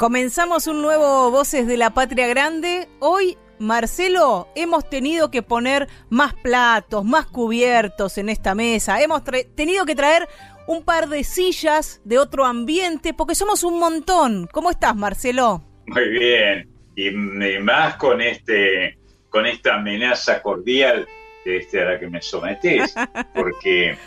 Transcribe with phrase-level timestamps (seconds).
[0.00, 2.88] Comenzamos un nuevo Voces de la Patria Grande.
[3.00, 9.02] Hoy, Marcelo, hemos tenido que poner más platos, más cubiertos en esta mesa.
[9.02, 9.22] Hemos
[9.54, 10.26] tenido que traer
[10.66, 14.48] un par de sillas de otro ambiente porque somos un montón.
[14.50, 15.62] ¿Cómo estás, Marcelo?
[15.86, 16.70] Muy bien.
[16.96, 17.10] Y,
[17.60, 18.96] más con este
[19.28, 21.06] con esta amenaza cordial
[21.44, 22.94] este, a la que me sometés,
[23.34, 23.98] porque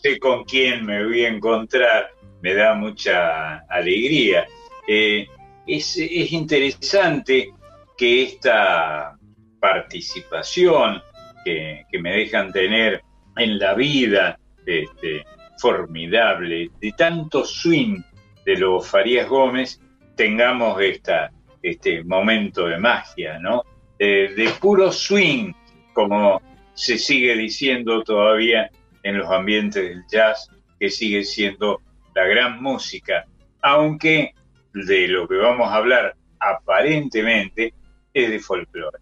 [0.00, 2.08] sé con quién me voy a encontrar,
[2.40, 4.46] me da mucha alegría.
[4.86, 5.26] Eh,
[5.66, 5.96] es,
[6.32, 7.50] interesante
[7.96, 9.16] que esta
[9.60, 11.02] participación
[11.44, 13.02] que, me dejan tener
[13.36, 15.24] en la vida este,
[15.58, 18.00] formidable, de tanto swing
[18.44, 19.80] de los Farías Gómez,
[20.16, 21.30] tengamos esta,
[21.62, 23.62] este momento de magia, ¿no?
[23.98, 25.52] de puro swing,
[25.92, 26.40] como
[26.72, 28.70] se sigue diciendo todavía
[29.02, 31.82] en los ambientes del jazz, que sigue siendo
[32.14, 33.26] la gran música,
[33.60, 34.32] aunque
[34.72, 37.74] de lo que vamos a hablar aparentemente
[38.14, 38.98] es de folclore.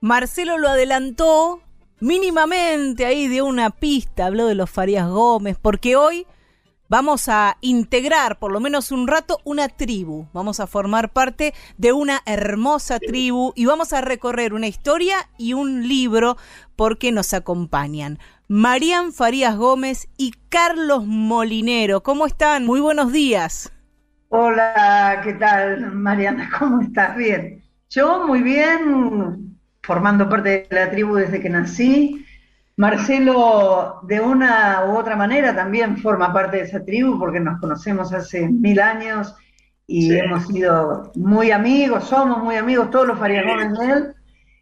[0.00, 1.62] Marcelo lo adelantó
[2.00, 6.26] mínimamente ahí de una pista, habló de los Farías Gómez, porque hoy
[6.88, 11.92] vamos a integrar por lo menos un rato una tribu, vamos a formar parte de
[11.92, 16.36] una hermosa tribu y vamos a recorrer una historia y un libro
[16.76, 18.18] porque nos acompañan.
[18.48, 22.66] Marían Farías Gómez y Carlos Molinero, ¿cómo están?
[22.66, 23.72] Muy buenos días.
[24.32, 26.48] Hola, ¿qué tal, Mariana?
[26.58, 27.16] ¿Cómo estás?
[27.16, 27.64] Bien.
[27.88, 32.24] Yo muy bien, formando parte de la tribu desde que nací.
[32.76, 38.12] Marcelo, de una u otra manera, también forma parte de esa tribu porque nos conocemos
[38.12, 39.34] hace mil años
[39.88, 44.14] y hemos sido muy amigos, somos muy amigos, todos los Farías de él.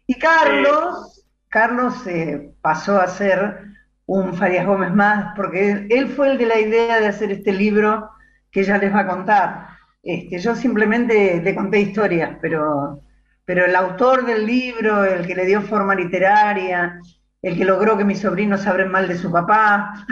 [0.07, 3.65] Y Carlos, Carlos eh, pasó a ser
[4.07, 8.09] un Farías Gómez más porque él fue el de la idea de hacer este libro
[8.51, 9.67] que ella les va a contar.
[10.01, 13.01] Este, yo simplemente le conté historias, pero,
[13.45, 16.99] pero el autor del libro, el que le dio forma literaria,
[17.41, 20.05] el que logró que mis sobrinos hablen mal de su papá,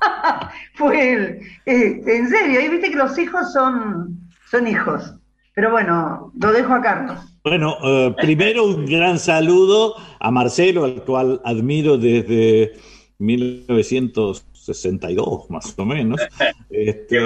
[0.74, 1.40] fue él.
[1.64, 4.18] Este, en serio, y viste que los hijos son,
[4.50, 5.14] son hijos.
[5.54, 7.18] Pero bueno, lo dejo a Carlos.
[7.44, 12.72] Bueno, eh, primero un gran saludo a Marcelo, al cual admiro desde
[13.18, 14.46] 1900.
[14.64, 16.20] 62 más o menos.
[16.70, 17.20] Este,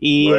[0.00, 0.30] y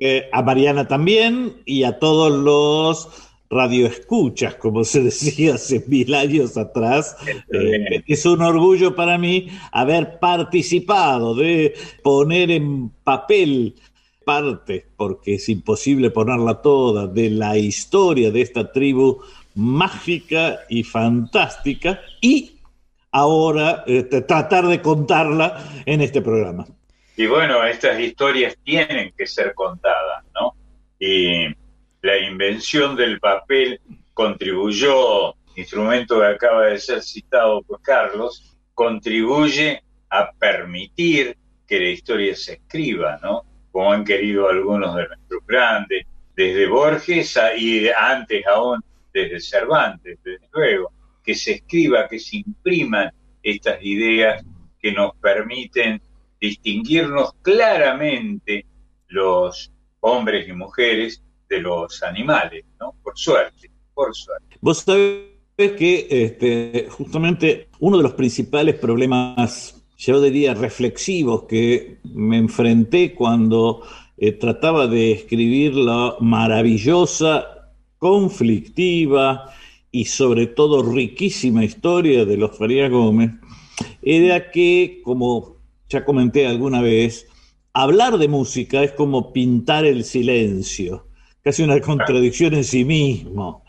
[0.00, 3.08] eh, a Mariana también y a todos los
[3.48, 7.16] radioescuchas, como se decía hace mil años atrás.
[7.52, 13.74] Eh, es un orgullo para mí haber participado, de poner en papel
[14.24, 19.20] parte, porque es imposible ponerla toda, de la historia de esta tribu
[19.54, 22.55] mágica y fantástica y
[23.16, 26.66] ahora este, tratar de contarla en este programa.
[27.16, 30.54] Y bueno, estas historias tienen que ser contadas, ¿no?
[30.98, 31.46] Y
[32.02, 33.80] la invención del papel
[34.12, 42.36] contribuyó, instrumento que acaba de ser citado por Carlos, contribuye a permitir que la historia
[42.36, 43.44] se escriba, ¿no?
[43.72, 46.06] Como han querido algunos de nuestros grandes,
[46.36, 48.84] desde Borges y antes aún
[49.14, 50.92] desde Cervantes, desde luego
[51.26, 53.10] que se escriba, que se impriman
[53.42, 54.44] estas ideas
[54.80, 56.00] que nos permiten
[56.40, 58.64] distinguirnos claramente
[59.08, 62.94] los hombres y mujeres de los animales, ¿no?
[63.02, 64.56] Por suerte, por suerte.
[64.60, 65.26] Vos sabés
[65.56, 73.82] que este, justamente uno de los principales problemas, yo diría, reflexivos que me enfrenté cuando
[74.16, 79.52] eh, trataba de escribir la maravillosa, conflictiva,
[79.96, 83.30] y sobre todo riquísima historia de los Farías Gómez,
[84.02, 85.56] era que, como
[85.88, 87.26] ya comenté alguna vez,
[87.72, 91.06] hablar de música es como pintar el silencio,
[91.40, 93.64] casi una contradicción en sí mismo,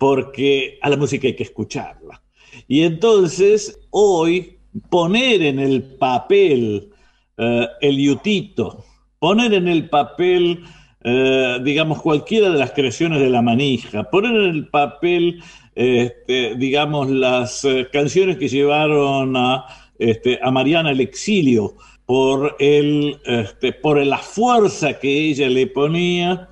[0.00, 2.22] porque a la música hay que escucharla.
[2.66, 4.58] Y entonces, hoy,
[4.90, 6.90] poner en el papel
[7.36, 8.84] eh, el yutito,
[9.20, 10.64] poner en el papel,
[11.04, 15.40] eh, digamos, cualquiera de las creaciones de la manija, poner en el papel
[15.80, 19.64] este, digamos, las eh, canciones que llevaron a,
[19.96, 26.48] este, a Mariana al exilio, por, el, este, por la fuerza que ella le ponía,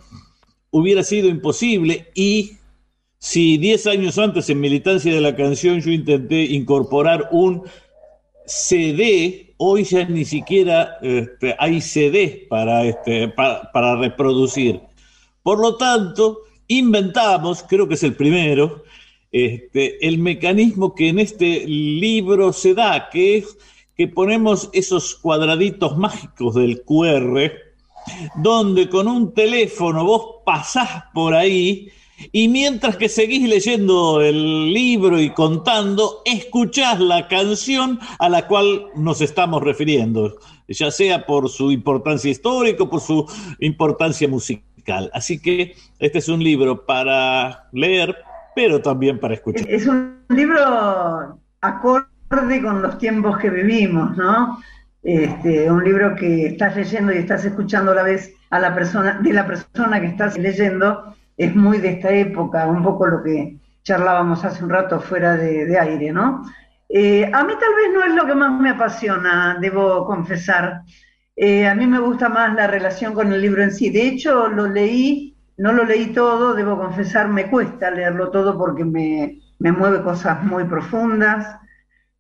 [0.70, 2.52] hubiera sido imposible y
[3.19, 7.64] si 10 años antes en Militancia de la Canción yo intenté incorporar un
[8.44, 10.99] CD, hoy ya ni siquiera
[11.58, 14.81] hay CD para, este, para, reproducir.
[15.43, 18.84] Por lo tanto, inventamos, creo que es el primero,
[19.44, 23.58] este, el mecanismo que en este libro se da, que es
[23.96, 27.52] que ponemos esos cuadraditos mágicos del QR,
[28.36, 31.90] donde con un teléfono vos pasás por ahí
[32.32, 38.86] y mientras que seguís leyendo el libro y contando, escuchás la canción a la cual
[38.94, 43.26] nos estamos refiriendo, ya sea por su importancia histórica o por su
[43.60, 45.10] importancia musical.
[45.12, 48.16] Así que este es un libro para leer,
[48.56, 49.66] pero también para escuchar.
[49.68, 54.58] Es un libro acorde con los tiempos que vivimos, ¿no?
[55.02, 59.20] Este, un libro que estás leyendo y estás escuchando a la vez a la persona,
[59.22, 63.58] de la persona que estás leyendo es muy de esta época, un poco lo que
[63.84, 66.42] charlábamos hace un rato fuera de, aire, ¿no?
[66.88, 70.80] Eh, a mí tal vez no es lo que más me apasiona, debo confesar.
[71.36, 73.90] Eh, a mí me gusta más la relación con el libro en sí.
[73.90, 78.84] De hecho, lo leí, no lo leí todo, debo confesar, me cuesta leerlo todo porque
[78.84, 81.58] me, mueve cosas muy profundas.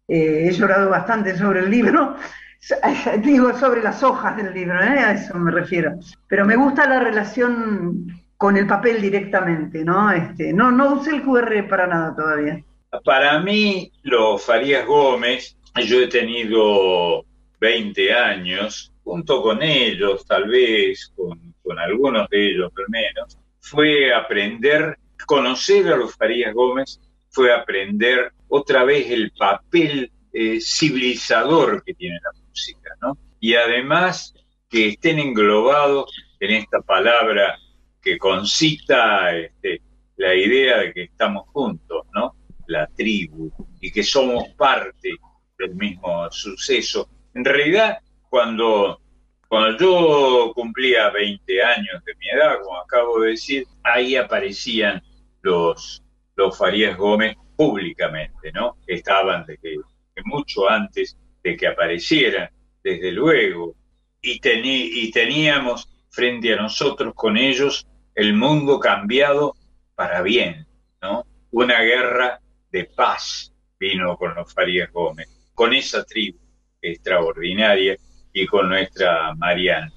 [0.08, 2.16] Eh, he llorado bastante sobre el libro,
[3.22, 5.98] digo sobre las hojas del libro, a eso me refiero.
[6.28, 8.06] Pero me gusta la relación
[8.36, 10.10] con el papel directamente, ¿no?
[10.12, 12.62] Este, no, no usé el QR para nada todavía.
[13.04, 17.24] Para mí, los Farías Gómez, yo he tenido
[17.60, 24.96] 20 años, junto con ellos, tal vez, con, algunos de ellos al menos, fue aprender,
[25.26, 32.18] conocer a los Farías Gómez, fue aprender otra vez el papel eh, civilizador que tiene
[32.22, 33.16] la música, ¿no?
[33.40, 34.34] Y además
[34.68, 37.58] que estén englobados en esta palabra
[38.02, 39.82] que concita este,
[40.16, 42.34] la idea de que estamos juntos, ¿no?
[42.66, 45.10] La tribu, y que somos parte
[45.58, 47.08] del mismo suceso.
[47.34, 47.98] En realidad,
[48.28, 49.00] cuando,
[49.48, 55.02] cuando yo cumplía 20 años de mi edad, como acabo de decir, ahí aparecían
[55.42, 56.02] los,
[56.34, 58.76] los Farías Gómez públicamente, ¿no?
[58.86, 59.78] Estaban desde
[60.24, 62.50] mucho antes de que aparecieran,
[62.82, 63.74] desde luego,
[64.20, 69.54] y, y teníamos frente a nosotros con ellos el mundo cambiado
[69.94, 70.66] para bien,
[71.00, 71.24] ¿no?
[71.52, 72.40] Una guerra
[72.70, 76.38] de paz vino con los Farías Gómez, con esa tribu
[76.82, 77.96] extraordinaria
[78.44, 79.90] con nuestra Mariana.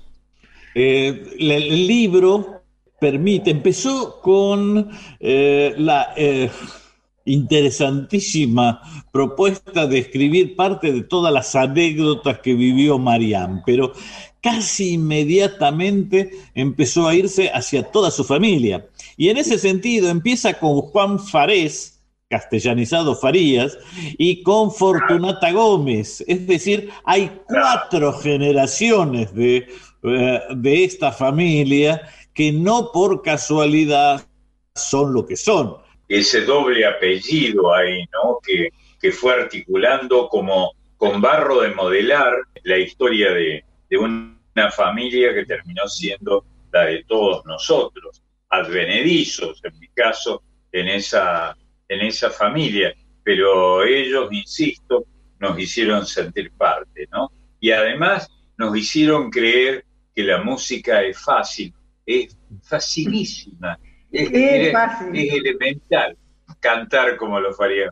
[0.75, 2.61] Eh, el, libro
[2.99, 4.89] permite, empezó con
[5.19, 6.49] eh, la eh,
[7.25, 8.81] interesantísima
[9.11, 13.93] propuesta de escribir parte de todas las anécdotas que vivió Marianne, pero
[14.41, 18.85] casi inmediatamente empezó a irse hacia toda su familia.
[19.17, 21.98] Y en ese sentido empieza con Juan Farés,
[22.29, 23.77] castellanizado Farías,
[24.17, 26.23] y con Fortunata Gómez.
[26.27, 29.67] Es decir, hay cuatro generaciones de,
[30.03, 34.25] eh, de esta familia que no por casualidad
[34.75, 35.77] son lo que son.
[36.07, 38.37] Ese doble apellido ahí, ¿no?
[38.45, 38.69] Que,
[39.01, 42.33] que fue articulando como con barro de modelar
[42.63, 49.79] la historia de, de una familia que terminó siendo la de todos nosotros, advenedizos en
[49.79, 51.55] mi caso, en esa,
[51.89, 52.93] en esa familia,
[53.23, 55.05] pero ellos, insisto,
[55.39, 57.31] nos hicieron sentir parte, ¿no?
[57.59, 59.83] Y además nos hicieron creer
[60.15, 61.73] que la música es fácil,
[62.05, 63.77] es facilísima,
[64.11, 66.17] es, elemental
[66.59, 67.89] cantar como lo faría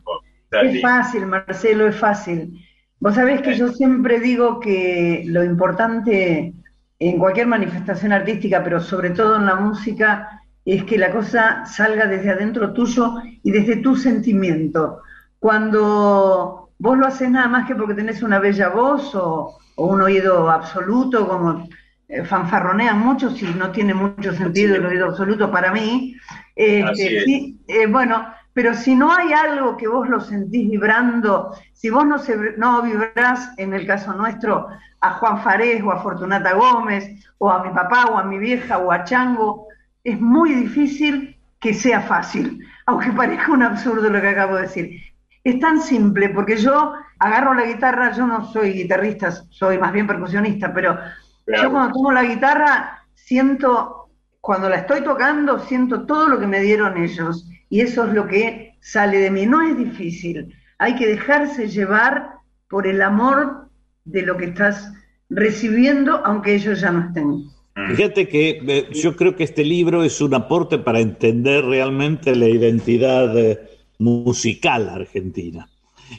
[0.62, 2.64] Es fácil, Marcelo, es fácil.
[3.00, 6.52] Vos sabés que yo siempre digo que lo importante
[6.98, 10.37] en cualquier manifestación artística, pero sobre todo en la música,
[10.74, 15.00] es que la cosa salga desde adentro tuyo y desde tu sentimiento.
[15.38, 20.50] Cuando vos lo haces nada más que porque tenés una bella voz o, un oído
[20.50, 21.66] absoluto, como
[22.08, 26.16] eh, fanfarronean muchos y no tiene mucho sentido el oído absoluto para mí,
[26.54, 31.88] este, sí, eh, bueno, pero si no hay algo que vos lo sentís vibrando, si
[31.90, 34.66] vos no, se, no vibrás, en el caso nuestro,
[35.00, 37.08] a Juan Farés o a Fortunata Gómez,
[37.38, 39.68] o a mi papá o a mi vieja o a Chango,
[40.10, 45.00] es muy difícil que sea fácil, aunque parezca un absurdo lo que acabo de decir.
[45.44, 50.06] Es tan simple, porque yo agarro la guitarra, yo no soy guitarrista, soy más bien
[50.06, 50.98] percusionista, pero
[51.46, 54.10] yo cuando tomo la guitarra siento,
[54.40, 58.26] cuando la estoy tocando, siento todo lo que me dieron ellos y eso es lo
[58.26, 59.46] que sale de mí.
[59.46, 62.34] No es difícil, hay que dejarse llevar
[62.68, 63.68] por el amor
[64.04, 64.92] de lo que estás
[65.30, 67.57] recibiendo aunque ellos ya no estén.
[67.86, 72.48] Fíjate que eh, yo creo que este libro es un aporte para entender realmente la
[72.48, 73.58] identidad eh,
[73.98, 75.70] musical argentina.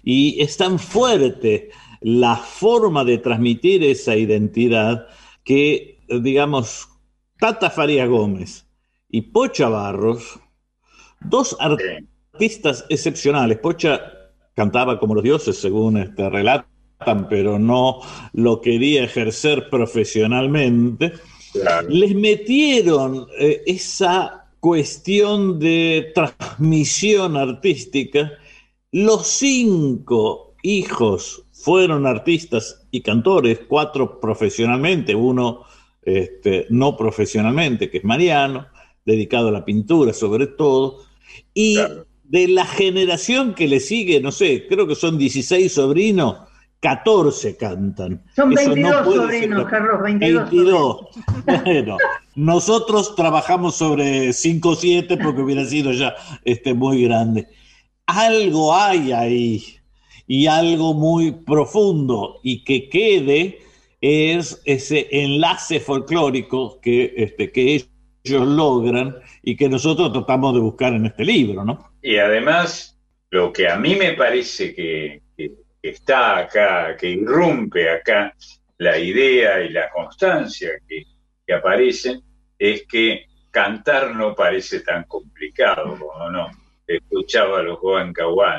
[0.03, 1.69] Y es tan fuerte
[2.01, 5.07] la forma de transmitir esa identidad
[5.43, 6.87] que, digamos,
[7.39, 8.67] Tata Faría Gómez
[9.09, 10.39] y Pocha Barros,
[11.19, 13.57] dos artistas excepcionales.
[13.57, 14.01] Pocha
[14.55, 18.01] cantaba como los dioses, según este relatan, pero no
[18.33, 21.13] lo quería ejercer profesionalmente
[21.87, 28.31] les metieron eh, esa cuestión de transmisión artística.
[28.91, 35.63] Los cinco hijos fueron artistas y cantores, cuatro profesionalmente, uno
[36.01, 38.67] este, no profesionalmente, que es Mariano,
[39.05, 41.03] dedicado a la pintura sobre todo,
[41.53, 41.77] y
[42.23, 46.37] de la generación que le sigue, no sé, creo que son 16 sobrinos,
[46.79, 48.23] 14 cantan.
[48.35, 51.07] Son 22 sobrinos, Carlos, 22.
[51.45, 51.97] bueno,
[52.35, 57.47] nosotros trabajamos sobre 5 o 7 porque hubiera sido ya este, muy grande.
[58.05, 59.63] Algo hay ahí
[60.25, 63.59] y algo muy profundo y que quede
[63.99, 67.75] es ese enlace folclórico que, este, que
[68.25, 71.91] ellos logran y que nosotros tratamos de buscar en este libro, ¿no?
[72.01, 72.97] Y además,
[73.31, 75.21] lo que a mí me parece que
[75.81, 78.33] está acá, que irrumpe acá
[78.77, 81.05] la idea y la constancia que,
[81.53, 82.21] aparecen,
[82.57, 86.47] es que cantar no parece tan complicado, como no.
[86.85, 88.13] Escuchaba a los Juan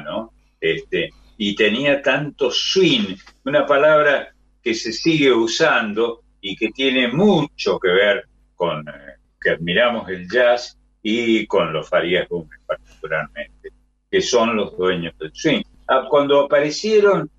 [0.04, 0.32] ¿no?
[0.60, 7.78] Este, y tenía tanto swing, una palabra que se sigue usando y que tiene mucho
[7.78, 8.24] que ver
[8.56, 13.70] con eh, que admiramos el jazz y con los Farías Gómez particularmente,
[14.10, 15.62] que son los dueños del swing
[16.09, 17.30] cuando aparecieron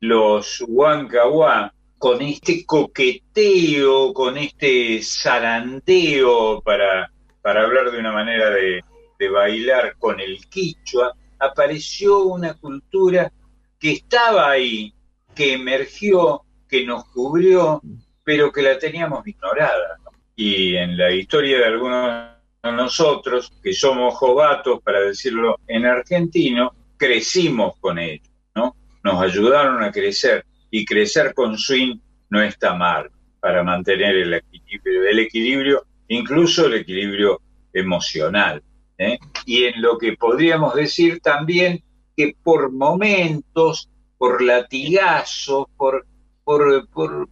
[0.00, 7.10] los Huancahuá con este coqueteo, con este zarandeo para,
[7.42, 8.82] para hablar de una manera de,
[9.18, 13.30] de bailar con el quichua, apareció una cultura
[13.78, 14.94] que estaba ahí,
[15.34, 17.80] que emergió, que nos cubrió,
[18.24, 19.98] pero que la teníamos ignorada.
[20.36, 22.30] Y en la historia de algunos
[22.62, 28.76] de nosotros, que somos jovatos, para decirlo en argentino, crecimos con ellos, ¿no?
[29.02, 35.08] Nos ayudaron a crecer y crecer con swing no está mal para mantener el equilibrio,
[35.08, 37.40] el equilibrio, incluso el equilibrio
[37.72, 38.62] emocional.
[38.98, 39.18] ¿eh?
[39.46, 41.82] Y en lo que podríamos decir también
[42.14, 43.88] que por momentos,
[44.18, 46.06] por latigazos, por,
[46.44, 47.28] por, por,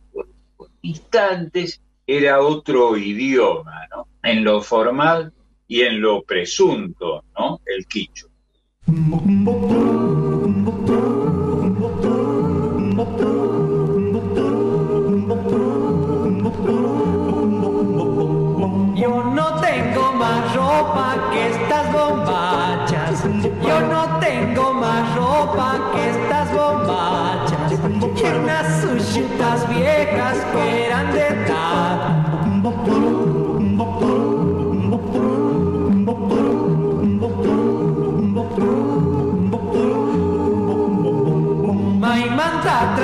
[0.80, 4.08] instantes, era otro idioma, ¿no?
[4.22, 5.30] En lo formal
[5.66, 7.60] y en lo presunto, ¿no?
[7.66, 8.27] El quicho.
[8.88, 8.94] Yo
[19.24, 23.24] no tengo más ropa que estas bombachas.
[23.62, 27.72] Yo no tengo más ropa que estas bombachas.
[27.72, 33.27] Y unas sushitas viejas que eran de tal.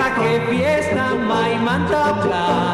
[0.05, 2.65] Traje fiesta, mai manta plata.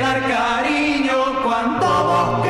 [0.00, 2.46] Dar cariño cuando vos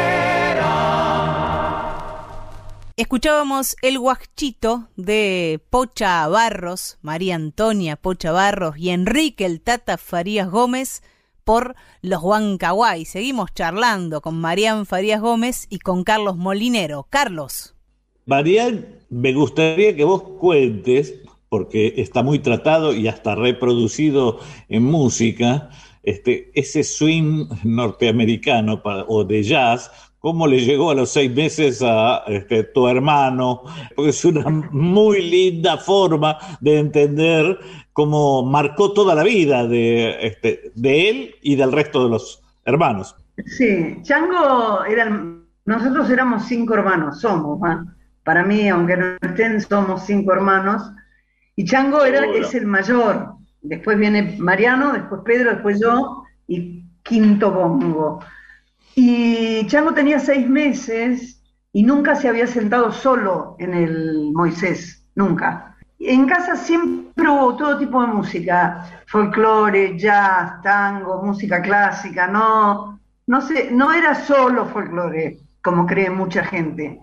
[2.96, 10.50] Escuchábamos El Guachito de Pocha Barros, María Antonia Pocha Barros y Enrique el Tata Farías
[10.50, 11.02] Gómez
[11.48, 13.06] por los Huancahuay.
[13.06, 17.06] Seguimos charlando con Marian Farías Gómez y con Carlos Molinero.
[17.08, 17.74] Carlos.
[18.26, 21.14] Marian, me gustaría que vos cuentes
[21.48, 25.70] porque está muy tratado y hasta reproducido en música,
[26.02, 32.24] este, ese swing norteamericano o de jazz, cómo le llegó a los seis meses a
[32.26, 33.62] este, tu hermano,
[33.94, 37.58] porque es una muy linda forma de entender
[37.92, 43.16] cómo marcó toda la vida de, este, de él y del resto de los hermanos.
[43.46, 47.60] Sí, Chango eran, nosotros éramos cinco hermanos, somos,
[48.24, 50.82] para mí, aunque no estén, somos cinco hermanos,
[51.54, 57.50] y Chango era, es el mayor, después viene Mariano, después Pedro, después yo, y quinto
[57.50, 58.20] bongo.
[59.00, 61.40] Y Chango tenía seis meses
[61.72, 65.76] y nunca se había sentado solo en el Moisés, nunca.
[66.00, 73.40] En casa siempre hubo todo tipo de música, folclore, jazz, tango, música clásica, no, no
[73.40, 76.98] sé, no era solo folclore, como cree mucha gente.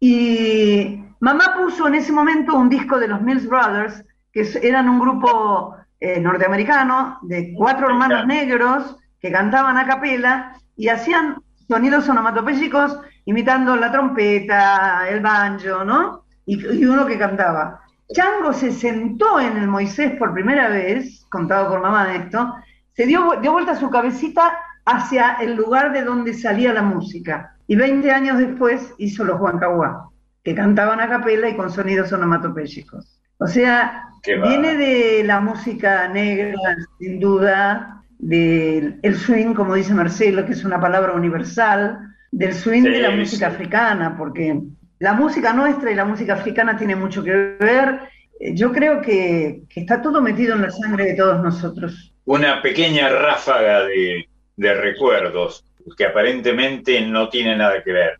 [0.00, 4.98] Y mamá puso en ese momento un disco de los Mills Brothers, que eran un
[4.98, 11.36] grupo eh, norteamericano de cuatro hermanos negros que cantaban a capela y hacían
[11.68, 16.24] sonidos onomatopéyicos imitando la trompeta, el banjo, ¿no?
[16.46, 17.80] Y, uno que cantaba.
[18.12, 22.54] Chango se sentó en el Moisés por primera vez, contado por mamá de esto,
[22.92, 27.56] se dio, dio vuelta su cabecita hacia el lugar de donde salía la música.
[27.66, 30.10] Y 20 años después hizo los Huancahuá,
[30.44, 33.20] que cantaban a capela y con sonidos onomatopéyicos.
[33.38, 36.58] O sea, viene de la música negra,
[36.98, 41.98] sin duda, del el swing, como dice Marcelo, que es una palabra universal,
[42.30, 44.60] del swing de la música africana, porque
[44.98, 48.00] la música nuestra y la música africana tiene mucho que ver.
[48.40, 52.12] Eh, yo creo que, está todo metido en la sangre de todos nosotros.
[52.24, 55.64] Una pequeña ráfaga de, recuerdos
[55.96, 58.18] que aparentemente no tiene nada que ver.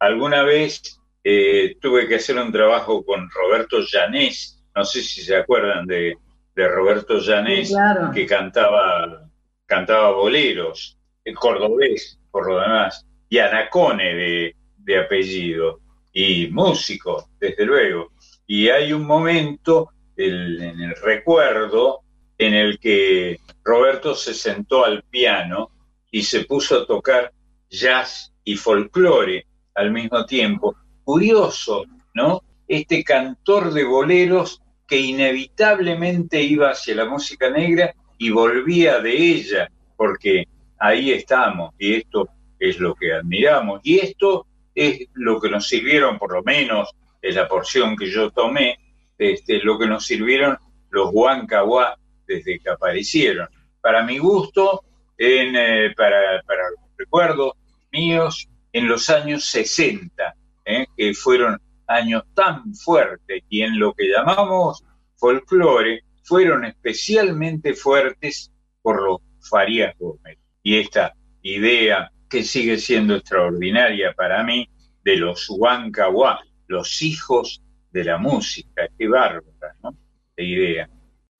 [0.00, 5.36] Alguna vez eh, tuve que hacer un trabajo con Roberto Llanés, no sé si se
[5.36, 6.16] acuerdan de,
[6.56, 7.74] Roberto Llanés,
[8.12, 9.28] que cantaba
[9.74, 15.80] cantaba boleros, el cordobés, por lo demás, y Anacone de, de apellido,
[16.12, 18.12] y músico, desde luego.
[18.46, 22.02] Y hay un momento en el recuerdo
[22.38, 25.70] en el que Roberto se sentó al piano
[26.12, 27.32] y se puso a tocar
[27.68, 29.44] jazz y folclore
[29.74, 30.76] al mismo tiempo.
[31.02, 32.42] Curioso, ¿no?
[32.68, 37.92] Este cantor de boleros que inevitablemente iba hacia la música negra
[38.24, 42.26] y volvía de ella, porque ahí estamos y esto
[42.58, 47.34] es lo que admiramos y esto es lo que nos sirvieron, por lo menos es
[47.34, 48.78] la porción que yo tomé,
[49.18, 50.56] este, lo que nos sirvieron
[50.88, 53.46] los Huancahuá desde que aparecieron.
[53.82, 54.82] Para mi gusto,
[55.18, 57.52] en, eh, para, para los recuerdos
[57.92, 60.34] míos, en los años 60,
[60.64, 64.82] eh, que fueron años tan fuertes y en lo que llamamos
[65.16, 68.50] folclore, fueron especialmente fuertes
[68.82, 70.38] por los Farías Gómez.
[70.62, 74.68] Y esta idea que sigue siendo extraordinaria para mí
[75.04, 79.96] de los Huancahuá, los hijos de la música, qué bárbara, ¿no?
[80.36, 80.88] De idea.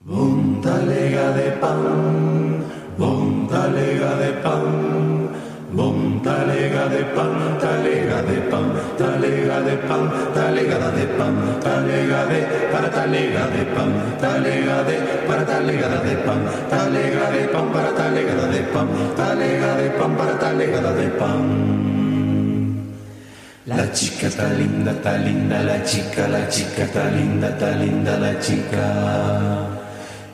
[0.01, 0.87] de pan,
[1.37, 2.65] de pan,
[2.97, 7.54] Bom, talega de pan, talega de pan,
[9.25, 15.47] talega de pan, talegada de pan, talega de para talega de pan, talega de para
[15.47, 20.93] talegada de pan, talega de pan para talegada de pan, talega de pan para talegada
[20.93, 21.45] de pan.
[23.65, 28.39] La chica está linda, está linda la chica, la chica está linda, está linda la
[28.39, 29.74] chica.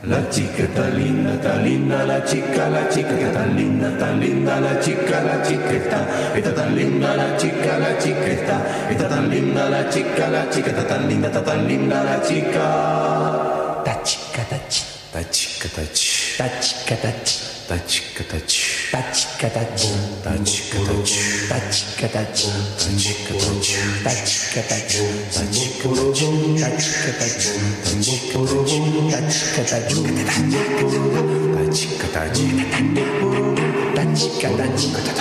[0.03, 4.59] La chica está linda, está linda la chica, la chica está tan linda, tan linda
[4.59, 9.29] la chica, la chica está, está tan linda la chica, la chica está, está tan
[9.29, 13.83] linda la chica, la chica está tan linda, está tan linda la chica.
[13.85, 17.51] Ta chica, ta chica, ta chica, ta chica, タチカタチ。
[17.67, 18.91] タチカタチ。
[18.91, 19.87] タチカタチ
[20.23, 20.61] タチ。
[20.71, 21.15] カタチ
[21.49, 23.05] タチカタチタチ。
[23.13, 24.99] カタチタチカタチ
[25.31, 25.71] タチ。
[25.81, 26.27] カタチ
[26.59, 28.15] タチカタチタチ。
[28.31, 28.79] カタチ
[29.11, 30.07] タチカタチタチ。
[30.07, 30.47] カ
[30.79, 30.87] タチ
[31.21, 34.27] タチカタチタチ。
[34.31, 35.19] カタチタチカタ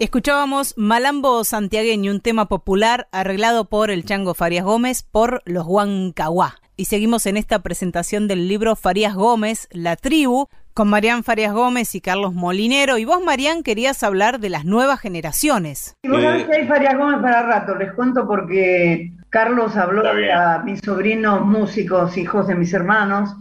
[0.00, 6.54] Escuchábamos Malambo Santiagueño, un tema popular arreglado por el Chango Farías Gómez por los Huancahuá.
[6.76, 11.96] Y seguimos en esta presentación del libro Farías Gómez, La Tribu, con Marián Farías Gómez
[11.96, 12.96] y Carlos Molinero.
[12.96, 15.96] Y vos, Marián, querías hablar de las nuevas generaciones.
[16.04, 20.62] Y vos sabés que hay Farías Gómez para rato, les cuento porque Carlos habló a
[20.62, 23.34] mis sobrinos músicos, hijos de mis hermanos,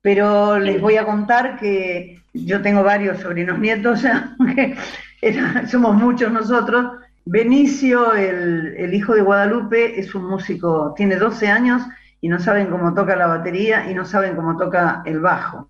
[0.00, 4.02] pero les voy a contar que yo tengo varios sobrinos nietos,
[5.70, 6.86] somos muchos nosotros.
[7.24, 11.82] Benicio, el, el, hijo de Guadalupe, es un músico, tiene 12 años
[12.20, 15.68] y no saben cómo toca la batería y no saben cómo toca el bajo,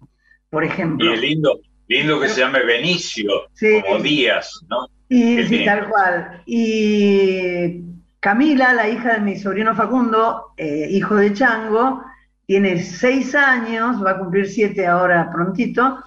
[0.50, 1.10] por ejemplo.
[1.10, 3.48] Y es lindo, lindo que se llame Benicio,
[3.82, 4.86] como Díaz, ¿no?
[5.08, 6.42] Y sí, tal cual.
[6.46, 7.82] Y
[8.20, 12.04] Camila, la hija de mi sobrino Facundo, eh, hijo de Chango,
[12.46, 15.98] tiene seis años, va a cumplir siete ahora prontito,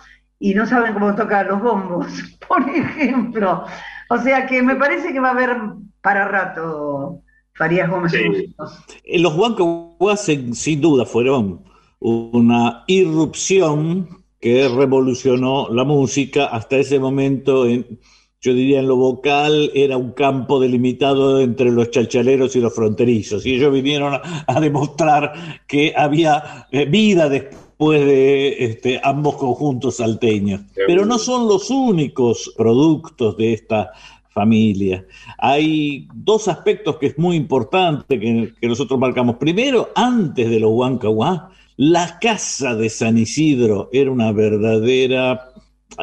[0.42, 2.08] y no saben cómo tocar los bombos,
[2.48, 3.64] por ejemplo.
[4.10, 5.56] O sea que me parece que va a haber
[6.02, 7.22] para rato
[7.54, 8.14] Farías Gómez.
[8.16, 11.64] Eh, los Huancahuas sin duda fueron
[12.00, 16.46] una irrupción que revolucionó la música.
[16.48, 18.00] Hasta ese momento, en,
[18.42, 23.46] yo diría en lo vocal, era un campo delimitado entre los chalchaleros y los fronterizos.
[23.46, 29.98] Y ellos vinieron a, demostrar que había eh, vida después después de este, ambos conjuntos
[29.98, 30.62] salteños.
[30.86, 33.92] Pero no son los únicos productos de esta
[34.30, 35.04] familia.
[35.40, 39.38] Hay dos aspectos que es muy importante que, nosotros marcamos.
[39.38, 45.50] Primero, antes de los Huancahuá, la casa de San Isidro era una verdadera,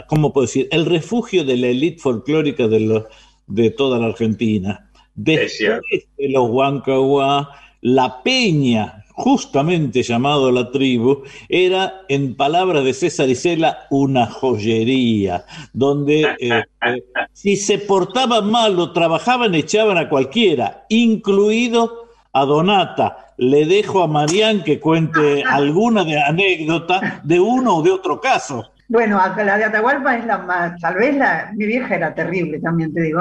[0.09, 0.67] ¿cómo puedo decir?
[0.73, 3.05] El refugio de la élite folclórica de,
[3.47, 4.91] de toda la Argentina.
[5.15, 7.51] Después de los Huancahuá,
[7.83, 16.23] la peña justamente llamado la tribu, era, en palabras de César Isela, una joyería, donde
[16.39, 23.35] eh, eh, si se portaban mal o trabajaban, echaban a cualquiera, incluido a Donata.
[23.39, 28.71] Le dejo a Marián que cuente alguna de anécdota de uno o de otro caso.
[28.87, 32.95] Bueno, la de Atahualpa es la más, tal vez la, mi vieja era terrible también,
[32.95, 33.21] te digo.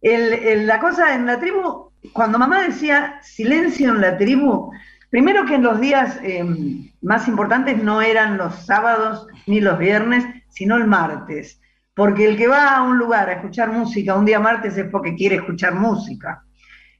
[0.00, 0.56] ¿eh?
[0.64, 4.70] la cosa en la tribu, cuando mamá decía silencio en la tribu,
[5.14, 10.24] Primero que en los días em, más importantes no eran los sábados ni los viernes,
[10.48, 11.60] sino el martes.
[11.94, 15.14] Porque el que va a un lugar a escuchar música un día martes es porque
[15.14, 16.42] quiere escuchar música.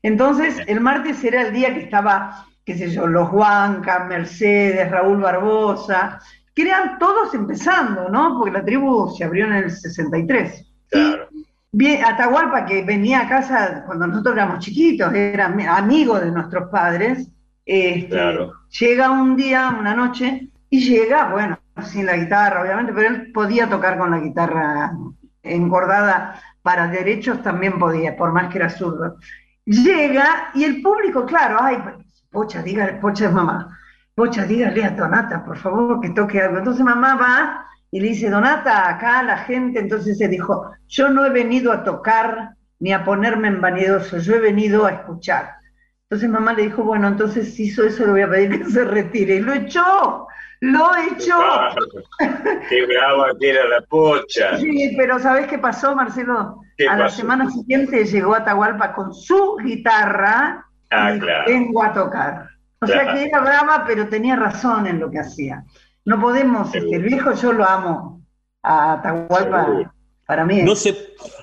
[0.01, 5.21] Entonces, el martes era el día que estaba, qué sé yo, los Huanca, Mercedes, Raúl
[5.21, 6.21] Barbosa,
[6.55, 8.39] que eran todos empezando, ¿no?
[8.39, 10.73] Porque la tribu se abrió en el 63.
[10.89, 11.29] Claro.
[11.73, 17.29] Bien, Atahualpa, que venía a casa cuando nosotros éramos chiquitos, era amigo de nuestros padres,
[17.67, 18.17] este,
[18.79, 23.69] llega un día, una noche, y llega, bueno, sin la guitarra, obviamente, pero él podía
[23.69, 24.93] tocar con la guitarra
[25.43, 29.17] engordada para derechos, también podía, por más que era zurdo.
[29.67, 31.79] Llega y el público, claro, ay,
[32.31, 33.79] pocha, dígale, pocha es mamá,
[34.15, 36.59] pocha, dígale a Donata, por favor, que toque algo.
[36.59, 41.25] Entonces mamá va y le dice, Donata, acá la gente, entonces se dijo, yo no
[41.25, 45.51] he venido a tocar ni a ponerme en vanidoso, yo he venido a escuchar.
[46.15, 49.35] Entonces mamá le dijo, bueno, entonces hizo eso, le voy a pedir que se retire.
[49.35, 50.29] Y lo echó,
[50.61, 51.41] lo echó.
[52.69, 54.57] Qué brava que era la pocha.
[54.59, 56.61] Sí, pero ¿sabes qué pasó, Marcelo?
[56.89, 62.49] a la semana siguiente llegó a Atahualpa con su guitarra ah, y vengo a tocar.
[62.81, 65.65] O sea que era brava, pero tenía razón en lo que hacía.
[66.05, 68.23] No podemos, este, el viejo yo lo amo
[68.63, 69.93] a Atahualpa.
[70.27, 70.63] Para mí.
[70.63, 70.97] No se,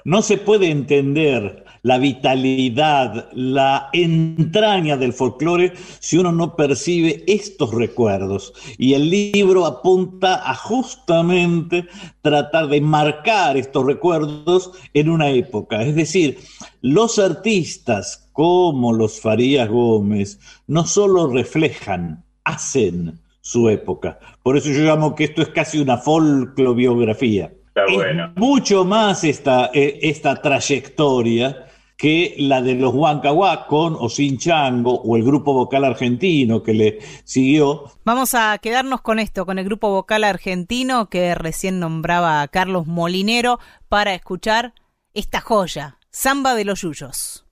[0.05, 7.73] no se puede entender la vitalidad, la entraña del folclore si uno no percibe estos
[7.73, 8.53] recuerdos.
[8.77, 11.87] Y el libro apunta a justamente
[12.21, 15.81] tratar de marcar estos recuerdos en una época.
[15.83, 16.39] Es decir,
[16.81, 24.19] los artistas como los Farías Gómez no solo reflejan, hacen su época.
[24.43, 27.51] Por eso yo llamo que esto es casi una folclobiografía.
[27.75, 31.67] Es mucho más esta, eh, esta trayectoria
[32.01, 36.73] que la de los Huancahuá con o sin Chango o el grupo vocal argentino que
[36.73, 37.91] le siguió.
[38.03, 42.87] Vamos a quedarnos con esto, con el grupo vocal argentino que recién nombraba a Carlos
[42.87, 44.73] Molinero para escuchar
[45.13, 47.45] esta joya, Samba de los Yuyos.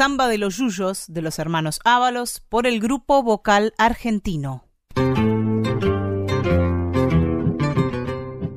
[0.00, 4.64] Samba de los Yuyos de los hermanos Ábalos por el grupo vocal argentino.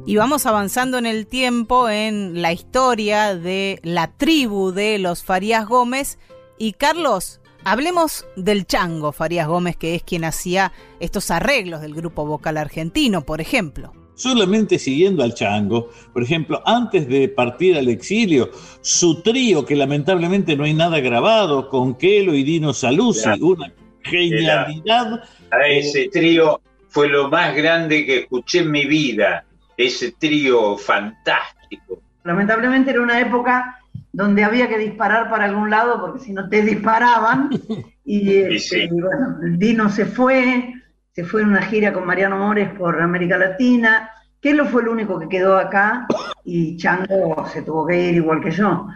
[0.05, 5.67] Y vamos avanzando en el tiempo en la historia de la tribu de los Farías
[5.67, 6.17] Gómez.
[6.57, 12.25] Y Carlos, hablemos del Chango Farías Gómez, que es quien hacía estos arreglos del grupo
[12.25, 13.91] vocal argentino, por ejemplo.
[14.15, 15.89] Solamente siguiendo al chango.
[16.11, 21.69] Por ejemplo, antes de partir al exilio, su trío, que lamentablemente no hay nada grabado,
[21.69, 23.71] con Kelo y Dino Saluzzi, una
[24.01, 25.23] genialidad.
[25.51, 29.45] A ese trío fue lo más grande que escuché en mi vida.
[29.77, 32.01] Ese trío fantástico.
[32.23, 33.79] Lamentablemente era una época
[34.11, 37.49] donde había que disparar para algún lado porque si no te disparaban.
[38.05, 38.81] Y, Y este, sí.
[38.81, 40.73] y bueno, el Dino se fue,
[41.13, 44.09] se fue en una gira con Mariano Mores por América Latina.
[44.41, 46.07] Kelo fue el único que quedó acá
[46.43, 48.87] y Chango se tuvo que ir igual que yo.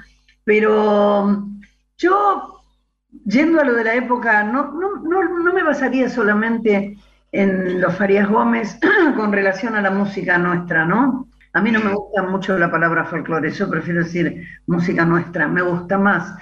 [0.43, 1.47] Pero
[1.97, 2.61] yo,
[3.25, 6.97] yendo a lo de la época, no, no, no, no me basaría solamente
[7.31, 8.79] en los Farías Gómez
[9.15, 11.27] con relación a la música nuestra, ¿no?
[11.53, 15.61] A mí no me gusta mucho la palabra folclore, yo prefiero decir música nuestra, me
[15.61, 16.35] gusta más.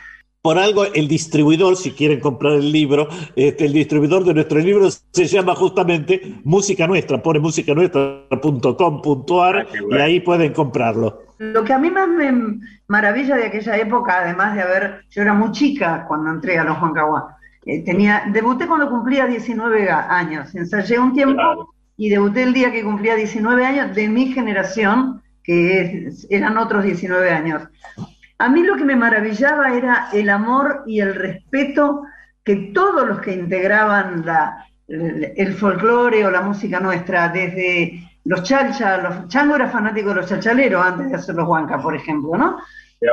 [0.45, 4.87] Por algo, el distribuidor, si quieren comprar el libro, este, el distribuidor de nuestro libro
[4.91, 11.23] se llama justamente Música Nuestra, pone musicanuestra.com.ar Ah, y ahí pueden comprarlo.
[11.39, 15.33] Lo que a mí más me maravilla de aquella época, además de haber, yo era
[15.33, 20.05] muy chica cuando entré a los Juan Caguá, eh, tenía, debuté cuando cumplía 19 ga-
[20.09, 21.69] años, ensayé un tiempo Claro.
[21.97, 26.83] y debuté el día que cumplía 19 años de mi generación, que es- eran otros
[26.83, 27.63] 19 años.
[28.37, 32.03] A mí lo que me maravillaba era el amor y el respeto
[32.43, 38.43] que todos los que integraban la, el, el folclore o la música nuestra, desde los
[38.43, 42.37] chalcha, los chango era fanático de los chalchaleros antes de hacer los huancas, por ejemplo,
[42.37, 42.57] ¿no?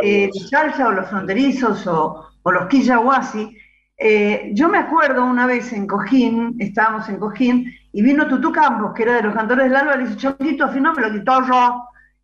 [0.03, 3.57] Eh, los chalcha o los fronterizos o, o los quillahuasi.
[3.97, 8.93] Eh, yo me acuerdo una vez en Cojín, estábamos en Cojín, y vino Tutú Campos,
[8.95, 11.75] que era de los cantores del alba, le dice, Chonguito, afiname la guitarra.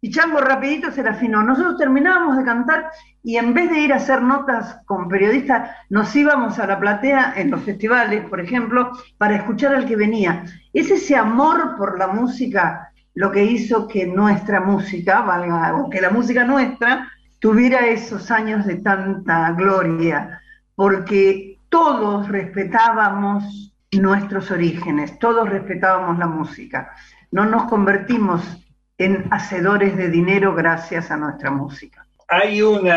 [0.00, 1.42] Y Chango rapidito se la afinó.
[1.42, 2.90] Nosotros terminábamos de cantar
[3.22, 7.34] y en vez de ir a hacer notas con periodistas, nos íbamos a la platea
[7.36, 10.44] en los festivales, por ejemplo, para escuchar al que venía.
[10.72, 16.00] Es ese amor por la música lo que hizo que nuestra música, valga, o que
[16.00, 17.08] la música nuestra,
[17.40, 20.40] tuviera esos años de tanta gloria,
[20.76, 26.92] porque todos respetábamos nuestros orígenes, todos respetábamos la música.
[27.32, 28.67] No nos convertimos
[28.98, 32.06] en hacedores de dinero gracias a nuestra música.
[32.26, 32.90] Hay un,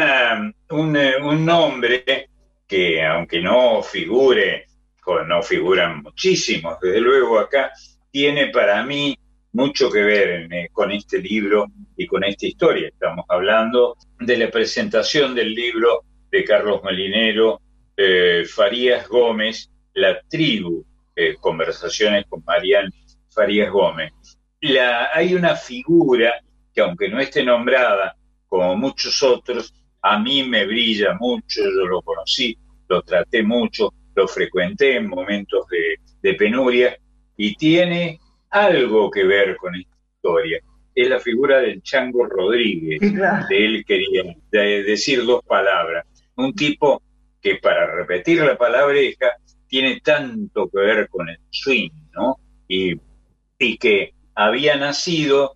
[0.70, 2.28] un nombre
[2.68, 4.66] que, aunque no figure,
[5.28, 7.72] no figuran muchísimos, desde luego acá,
[8.12, 9.18] tiene para mí
[9.54, 12.88] mucho que ver eh, con este libro y con esta historia.
[12.88, 17.62] Estamos hablando de la presentación del libro de Carlos Molinero,
[17.98, 20.86] eh, Farías Gómez, La tribu,
[21.16, 22.90] eh, conversaciones con Marian
[23.30, 24.12] Farías Gómez.
[24.62, 26.34] La, hay una figura
[26.74, 28.16] que aunque no esté nombrada
[28.48, 34.28] como muchos otros, a mí me brilla mucho, yo lo conocí, lo traté mucho, lo
[34.28, 36.98] frecuenté en momentos de, de penuria
[37.38, 38.20] y tiene
[38.50, 40.60] algo que ver con esta historia.
[40.94, 43.00] Es la figura del Chango Rodríguez.
[43.00, 46.06] De él quería decir dos palabras.
[46.36, 47.02] Un tipo
[47.42, 49.32] que para repetir la palabreja
[49.68, 52.36] tiene tanto que ver con el swing, ¿no?
[52.68, 52.94] Y,
[53.58, 55.54] y que había nacido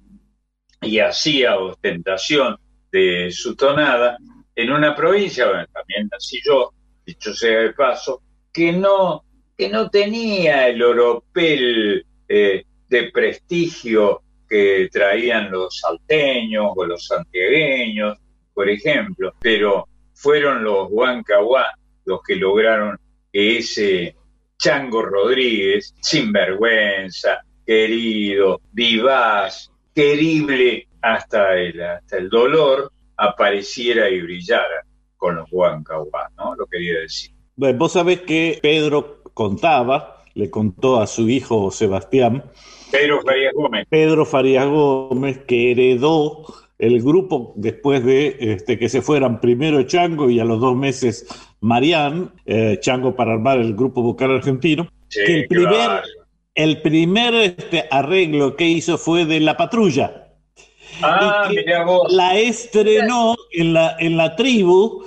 [0.82, 2.58] y hacía ostentación
[2.92, 4.18] de su tonada
[4.56, 6.72] en una provincia, donde también nací yo,
[7.06, 8.22] dicho sea de paso,
[8.54, 9.24] que no,
[9.58, 18.18] que no tenía el oropel eh, de prestigio que traían los salteños o los santiagueños,
[18.54, 21.66] por ejemplo, pero fueron los Huancahuá
[22.06, 22.98] los que lograron
[23.34, 24.16] que ese
[24.58, 34.86] Chango Rodríguez, sinvergüenza, querido, vivaz, querible hasta el, hasta el dolor, apareciera y brillara
[35.18, 36.56] con los Huancahuá, ¿no?
[36.56, 37.32] Lo quería decir.
[37.56, 42.44] Bueno, vos sabés que Pedro contaba, le contó a su hijo Sebastián,
[42.92, 43.88] Pedro Farías Gómez.
[43.90, 46.46] Pedro Farías Gómez, que heredó
[46.78, 51.26] el grupo después de este, que se fueran primero Chango y a los dos meses
[51.62, 56.08] Marián, eh, Chango para armar el grupo vocal argentino, Sí, que el primer, claro.
[56.56, 60.22] El primer este, arreglo que hizo fue de La Patrulla.
[61.02, 62.12] Ah, y que mirá vos.
[62.14, 65.04] la estrenó en la, en la tribu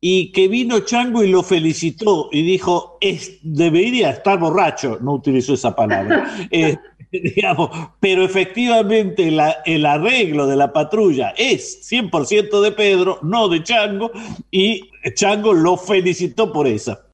[0.00, 5.54] y que vino Chango y lo felicitó y dijo, es, debería estar borracho, no utilizó
[5.54, 6.76] esa palabra, Eh,
[7.10, 13.62] digamos, pero efectivamente la- el arreglo de la patrulla es 100% de Pedro, no de
[13.62, 14.10] Chango,
[14.50, 17.06] y Chango lo felicitó por esa.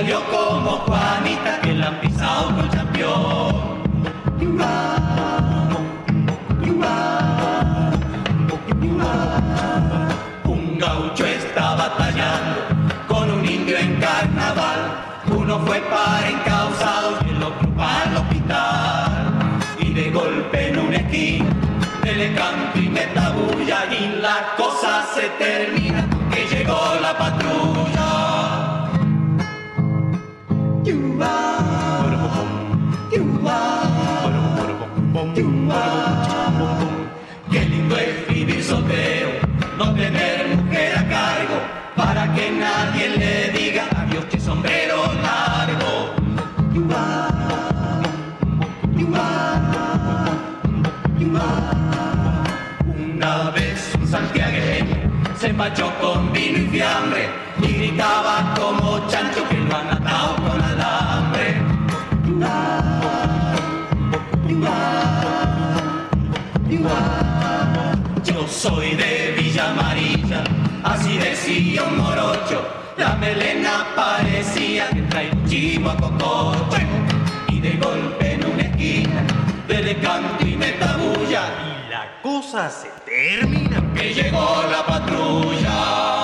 [0.00, 3.80] Salió como Juanita que la pisa otro campeón.
[10.44, 12.60] Un gaucho está batallando
[13.08, 14.80] con un indio en carnaval.
[15.36, 19.34] Uno fue para encausados y el otro para el hospital.
[19.80, 21.50] Y de golpe en una esquina
[22.16, 27.49] le canto y me tabulla y la cosa se termina que llegó la patrulla.
[37.50, 39.30] Qué lindo es vivir soltero,
[39.76, 41.56] no tener mujer a cargo,
[41.96, 46.14] para que nadie le diga adiós que sombrero largo.
[52.96, 54.96] Una vez un santiagueño
[55.36, 57.28] se empachó con vino y fiambre
[57.62, 60.59] y gritaba como chancho que lo han atado con.
[68.24, 70.44] Yo soy de Villa Amarilla,
[70.82, 72.66] así decía un morocho.
[72.96, 76.78] La melena parecía que trae un chivo a cococho.
[77.48, 79.26] Y de golpe en una esquina,
[79.68, 81.42] le canto y me tabulla.
[81.66, 86.20] Y la cosa se termina, que llegó la patrulla.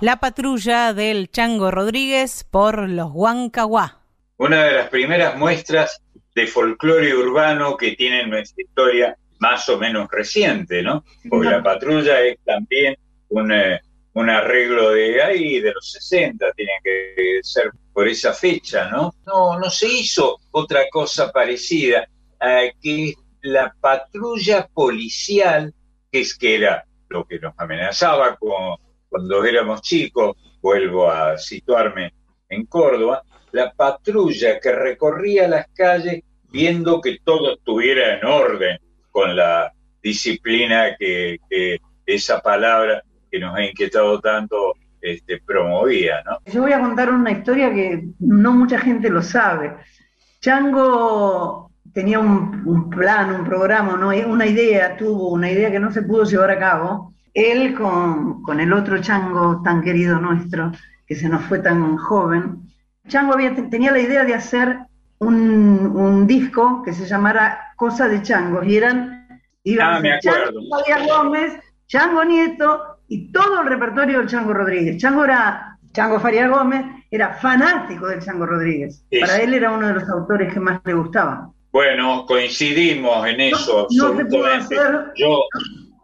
[0.00, 4.05] La patrulla del Chango Rodríguez por los Huancahuá.
[4.38, 6.02] Una de las primeras muestras
[6.34, 11.04] de folclore urbano que tiene nuestra historia más o menos reciente, ¿no?
[11.28, 12.96] Porque la patrulla es también
[13.28, 13.80] un, eh,
[14.14, 19.14] un arreglo de ahí, de los 60, tiene que ser por esa fecha, ¿no?
[19.26, 22.06] No, no se hizo otra cosa parecida,
[22.40, 25.72] eh, que la patrulla policial,
[26.12, 28.76] que es que era lo que nos amenazaba con-
[29.08, 32.12] cuando éramos chicos, vuelvo a situarme
[32.48, 33.22] en Córdoba,
[33.52, 38.78] la patrulla que recorría las calles viendo que todo estuviera en orden
[39.10, 39.72] con la
[40.02, 46.38] disciplina que, que esa palabra que nos ha inquietado tanto este, promovía, ¿no?
[46.52, 49.74] Yo voy a contar una historia que no mucha gente lo sabe.
[50.40, 54.08] Chango tenía un, un plan, un programa, ¿no?
[54.28, 57.14] una idea, tuvo una idea que no se pudo llevar a cabo.
[57.34, 60.72] Él con, con el otro Chango tan querido nuestro,
[61.06, 62.68] que se nos fue tan joven,
[63.08, 64.78] Chango había, tenía la idea de hacer
[65.18, 70.18] un, un disco que se llamara Cosa de Changos, y eran iban Ah.
[70.20, 71.52] Chango Farías Gómez,
[71.86, 74.96] Chango Nieto y todo el repertorio del Chango Rodríguez.
[74.98, 79.04] Chango era, Chango Farías Gómez era fanático del Chango Rodríguez.
[79.20, 81.48] Para él era uno de los autores que más le gustaban.
[81.72, 84.78] Bueno, coincidimos en eso No- no se pudo absolutamente.
[84.78, 85.12] hacer.
[85.16, 85.40] Yo,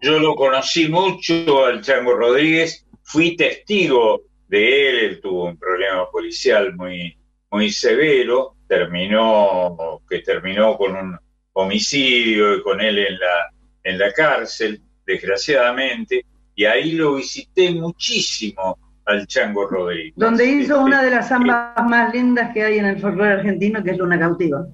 [0.03, 4.21] yo lo conocí mucho al Chango Rodríguez, fui testigo
[4.53, 7.17] de él, él tuvo un problema policial muy,
[7.51, 11.19] muy severo, terminó, que terminó con un
[11.55, 13.51] homicidio y con él en la,
[13.83, 20.13] en la cárcel, desgraciadamente, y ahí lo visité muchísimo al Chango Rodríguez.
[20.17, 23.83] Donde hizo Este, una de las zambas más lindas que hay en el folclore argentino,
[23.83, 24.67] que es Luna Cautiva.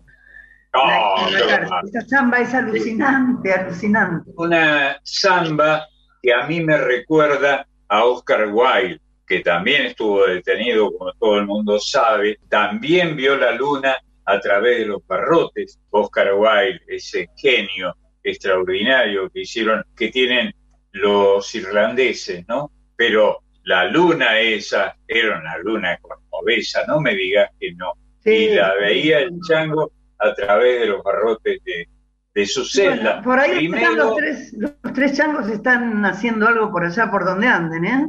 [0.74, 1.82] ¡oh, La-!
[1.86, 4.32] Esa zamba es alucinante, alucinante.
[4.34, 5.86] una samba
[6.20, 11.46] que a mí me recuerda a Oscar Wilde, que también estuvo detenido, como todo el
[11.46, 15.78] mundo sabe, también vio la luna a través de los barrotes.
[15.90, 20.52] Oscar Wilde, ese genio extraordinario que hicieron, que tienen
[20.92, 22.70] los irlandeses, ¿no?
[22.96, 27.92] Pero la luna esa era una luna cordobesa, no me digas que no.
[28.24, 28.30] Sí.
[28.30, 31.86] Y la veía el chango a través de los barrotes de,
[32.34, 33.20] de su celda.
[33.20, 37.24] Bueno, por ahí están los tres, los tres changos están haciendo algo por allá por
[37.24, 38.06] donde anden, ¿eh?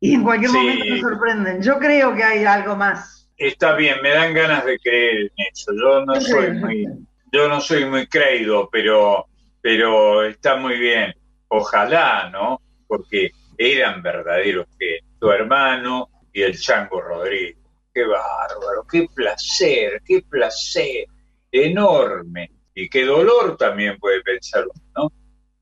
[0.00, 0.56] Y en cualquier Sí.
[0.56, 1.62] momento nos sorprenden.
[1.62, 3.28] Yo creo que hay algo más.
[3.36, 5.72] Está bien, me dan ganas de creer en eso.
[5.74, 6.86] Yo no soy muy,
[7.32, 9.26] yo no soy muy creído, pero,
[9.62, 11.14] pero está muy bien.
[11.48, 12.60] Ojalá, ¿no?
[12.86, 17.56] Porque eran verdaderos que tu hermano y el Chango Rodríguez.
[17.92, 21.06] Qué bárbaro, qué placer, qué placer
[21.50, 22.50] enorme.
[22.74, 25.12] Y qué dolor también puede pensar uno, ¿no?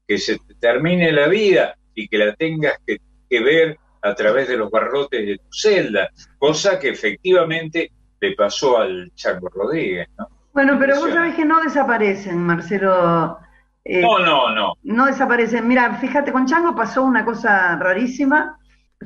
[0.07, 4.49] Que se te termine la vida y que la tengas que, que ver a través
[4.49, 7.91] de los barrotes de tu celda, cosa que efectivamente
[8.21, 10.29] le pasó al Chango Rodríguez, ¿no?
[10.53, 13.39] Bueno, pero vos sabés que no desaparecen, Marcelo.
[13.85, 14.73] Eh, No, no, no.
[14.83, 15.67] no desaparecen.
[15.69, 18.59] Mira, fíjate, con Chango pasó una cosa rarísima.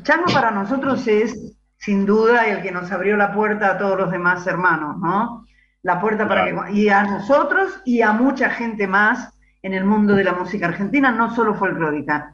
[0.02, 4.10] Chango para nosotros es, sin duda, el que nos abrió la puerta a todos los
[4.10, 5.46] demás hermanos, ¿no?
[5.82, 6.64] La puerta para Claro.
[6.72, 6.72] que...
[6.80, 9.30] Y a nosotros y a mucha gente más
[9.62, 12.32] en el mundo de la música argentina, no solo folclórica.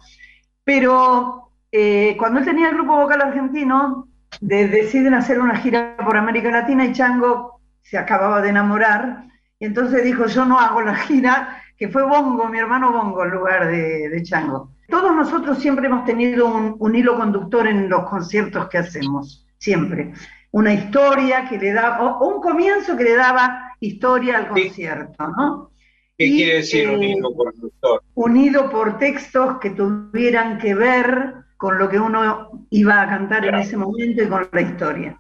[0.64, 4.08] Pero eh, cuando él tenía el grupo vocal argentino,
[4.40, 9.24] de- deciden hacer una gira por América Latina y Chango se acababa de enamorar
[9.58, 13.30] y entonces dijo, yo no hago la gira, que fue Bongo, mi hermano Bongo, en
[13.30, 14.72] lugar de, de Chango.
[14.88, 20.12] Todos nosotros siempre hemos tenido un, un hilo conductor en los conciertos que hacemos, siempre.
[20.50, 25.70] Una historia que le da, o, un comienzo que le daba historia al concierto, ¿no?
[26.16, 28.02] ¿Qué Y, quiere decir un eh, hilo conductor?
[28.14, 33.58] unido por textos que tuvieran que ver con lo que uno iba a cantar Claro.
[33.58, 35.18] en ese momento y con la historia.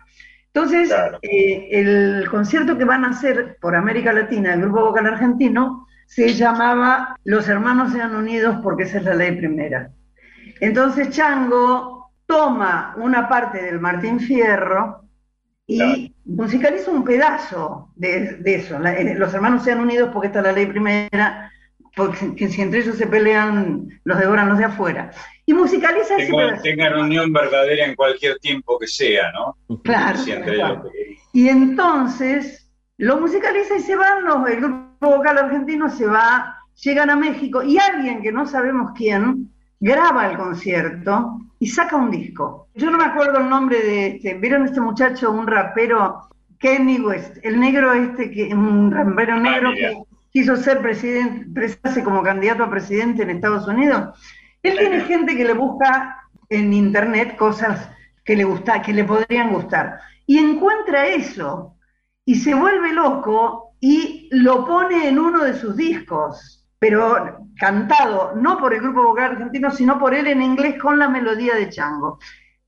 [0.54, 1.18] Entonces, Claro.
[1.22, 6.32] eh, el concierto que van a hacer por América Latina, el Grupo Vocal Argentino, se
[6.32, 9.90] llamaba Los Hermanos Sean Unidos porque esa es la ley primera.
[10.60, 15.02] Entonces Chango toma una parte del Martín Fierro
[15.66, 18.78] y musicaliza un pedazo de, de eso.
[18.78, 21.50] La- eh, los hermanos sean unidos porque esta es la ley primera,
[21.94, 25.10] porque que si entre ellos se pelean, los devoran los de afuera.
[25.48, 26.30] Y musicaliza ese
[26.62, 29.56] Tengan, unión verdadera en cualquier tiempo que sea, ¿no?
[29.82, 30.20] Claro,
[31.32, 37.08] Y entonces lo musicaliza y se van, los, el grupo vocal argentino se va, llegan
[37.08, 42.68] a México y alguien que no sabemos quién graba el concierto y saca un disco.
[42.74, 46.28] Yo no me acuerdo el nombre de este, ¿vieron este muchacho, un rapero,
[46.58, 49.92] Kenny West, el negro este, que un rapero negro mira.
[49.92, 54.14] que quiso ser presidente, presentarse como candidato a presidente en Estados Unidos?
[54.62, 57.90] Él tiene gente que le busca en internet cosas
[58.24, 60.00] que le gusta, que le podrían gustar.
[60.26, 61.76] Y encuentra eso
[62.24, 66.54] y se vuelve loco y lo pone en uno de sus discos.
[66.80, 71.08] pero cantado no por el grupo vocal argentino, sino por él en inglés con la
[71.08, 72.18] melodía de Chango.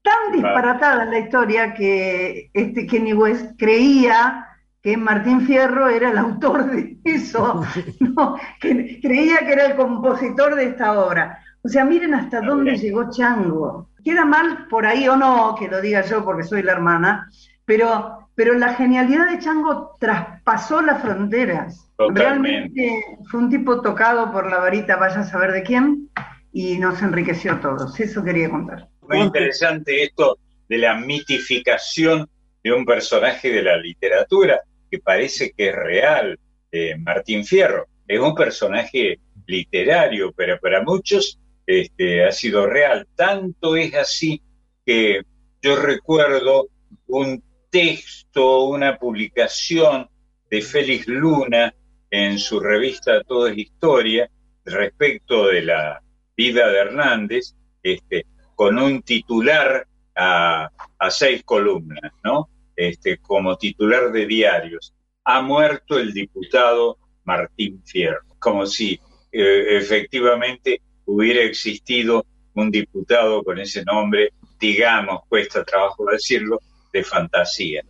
[0.02, 4.46] Tan disparatada es la historia que este Kenny West creía
[4.82, 7.62] que Martín Fierro era el autor de eso,
[8.00, 11.38] no, que creía que era el compositor de esta obra.
[11.62, 13.90] O sea, miren hasta dónde llegó Chango.
[14.02, 17.30] Queda mal por ahí o no, que lo diga yo porque soy la hermana,
[17.66, 21.90] pero, pero la genialidad de Chango traspasó las fronteras.
[21.98, 26.08] Realmente fue un tipo tocado por la varita, vaya a saber de quién,
[26.52, 27.98] y nos enriqueció a todos.
[28.00, 28.88] Eso quería contar.
[29.02, 30.38] Muy interesante esto
[30.68, 32.28] de la mitificación
[32.62, 36.38] de un personaje de la literatura que parece que es real,
[36.72, 37.86] eh, Martín Fierro.
[38.06, 41.39] Es un personaje literario, pero para muchos
[41.70, 43.06] este, ha sido real.
[43.14, 44.42] Tanto es así
[44.84, 45.22] que
[45.62, 46.68] yo recuerdo
[47.06, 50.08] un texto, una publicación
[50.50, 51.72] de Félix Luna
[52.10, 54.28] en su revista Todo es Historia
[54.64, 56.02] respecto de la
[56.36, 60.70] vida de Hernández, este, con un titular a,
[61.08, 62.48] seis columnas, ¿no?
[62.74, 64.92] Este, como titular de diarios.
[65.24, 68.98] Ha muerto el diputado Martín Fierro, como si
[69.30, 76.60] eh, efectivamente hubiera existido un diputado con ese nombre, digamos, cuesta trabajo decirlo,
[76.92, 77.82] de fantasía.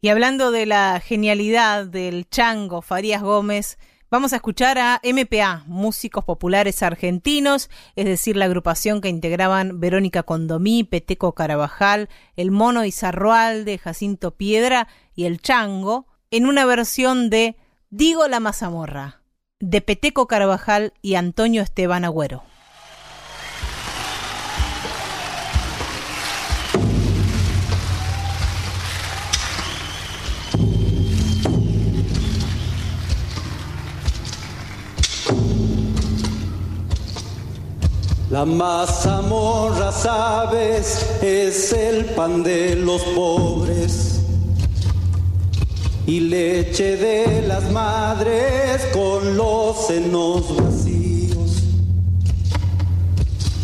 [0.00, 3.78] Y hablando de la genialidad del chango Farías Gómez,
[4.10, 10.22] vamos a escuchar a MPA, músicos populares argentinos, es decir, la agrupación que integraban Verónica
[10.22, 17.56] Condomí, Peteco Carabajal, El Mono Izarroalde, Jacinto Piedra y El Chango, en una versión de
[17.90, 19.22] Digo la mazamorra,
[19.60, 22.42] de Peteco Carabajal y Antonio Esteban Agüero.
[38.32, 44.22] La mazamorra, sabes, es el pan de los pobres
[46.06, 51.62] y leche de las madres con los senos vacíos.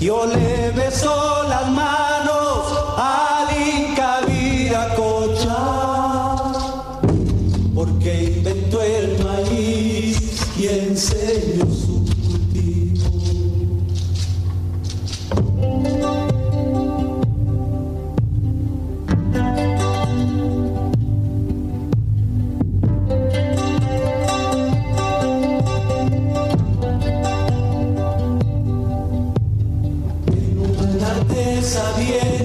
[0.02, 2.66] Yo le beso las manos
[2.98, 5.56] al Inca Viracocha
[7.74, 11.57] porque inventó el maíz y enseñó
[31.68, 32.37] su viene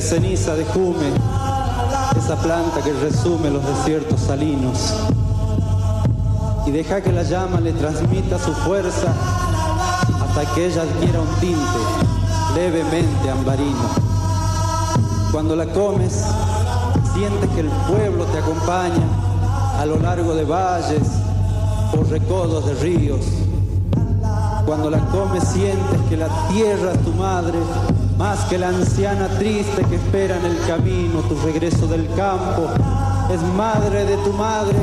[0.00, 1.12] de ceniza de jume,
[2.16, 4.94] esa planta que resume los desiertos salinos.
[6.66, 9.12] Y deja que la llama le transmita su fuerza
[10.24, 11.58] hasta que ella adquiera un tinte
[12.54, 13.90] levemente ambarino.
[15.32, 16.24] Cuando la comes,
[17.12, 19.04] sientes que el pueblo te acompaña
[19.78, 21.02] a lo largo de valles,
[21.94, 23.26] por recodos de ríos.
[24.64, 27.58] Cuando la comes, sientes que la tierra es tu madre
[28.20, 32.68] más que la anciana triste que espera en el camino tu regreso del campo.
[33.32, 34.76] Es madre de tu madre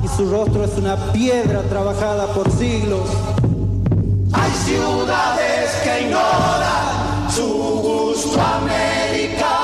[0.00, 3.10] y su rostro es una piedra trabajada por siglos.
[4.32, 7.42] Hay ciudades que ignoran su
[7.82, 9.63] gusto americano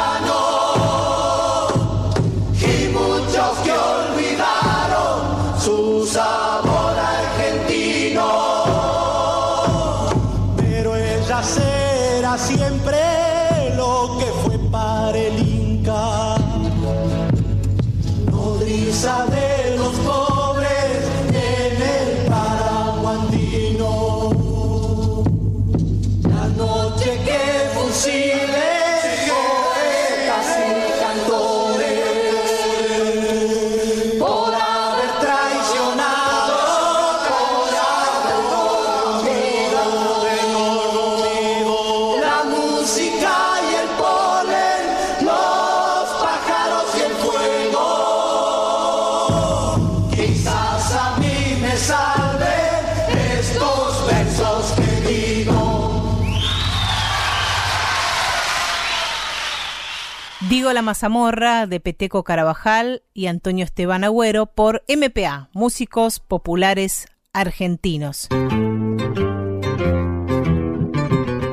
[60.50, 68.26] Digo la mazamorra de Peteco Carabajal y Antonio Esteban Agüero por MPA, Músicos Populares Argentinos.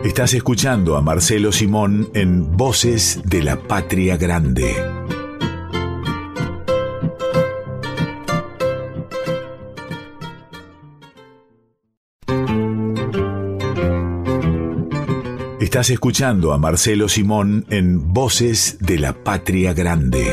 [0.04, 4.76] Estás escuchando a Marcelo Simón en Voces de la Patria Grande.
[15.68, 20.24] Estás escuchando a Marcelo Simón en Voces de la Patria Grande.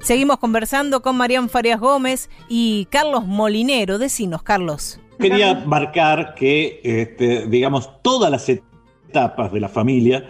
[0.00, 3.98] Seguimos conversando con Marián Farias Gómez y Carlos Molinero.
[3.98, 4.98] Decinos, Carlos.
[5.20, 10.28] Quería marcar que, este, digamos, todas las etapas de la familia,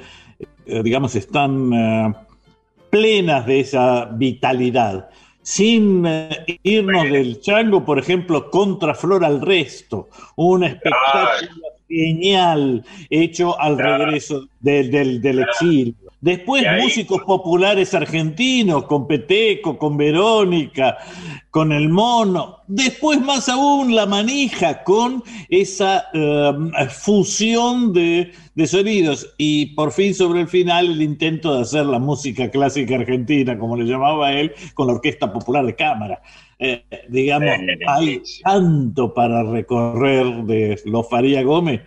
[0.66, 2.14] eh, digamos, están eh,
[2.90, 5.08] plenas de esa vitalidad.
[5.44, 13.60] Sin eh, irnos del chango, por ejemplo, contra Flor al resto, un espectáculo genial hecho
[13.60, 16.03] al regreso del, del- del exilio.
[16.24, 20.96] Después ahí- músicos populares argentinos, con Peteco, con Verónica,
[21.50, 22.60] con el mono.
[22.66, 26.52] Después más aún la manija, con esa eh,
[26.88, 29.34] fusión de, de sonidos.
[29.36, 33.76] Y por fin sobre el final el intento de hacer la música clásica argentina, como
[33.76, 36.22] le llamaba él, con la Orquesta Popular de Cámara.
[36.58, 37.50] Eh, digamos,
[37.86, 41.82] hay tanto para recorrer de los Faría Gómez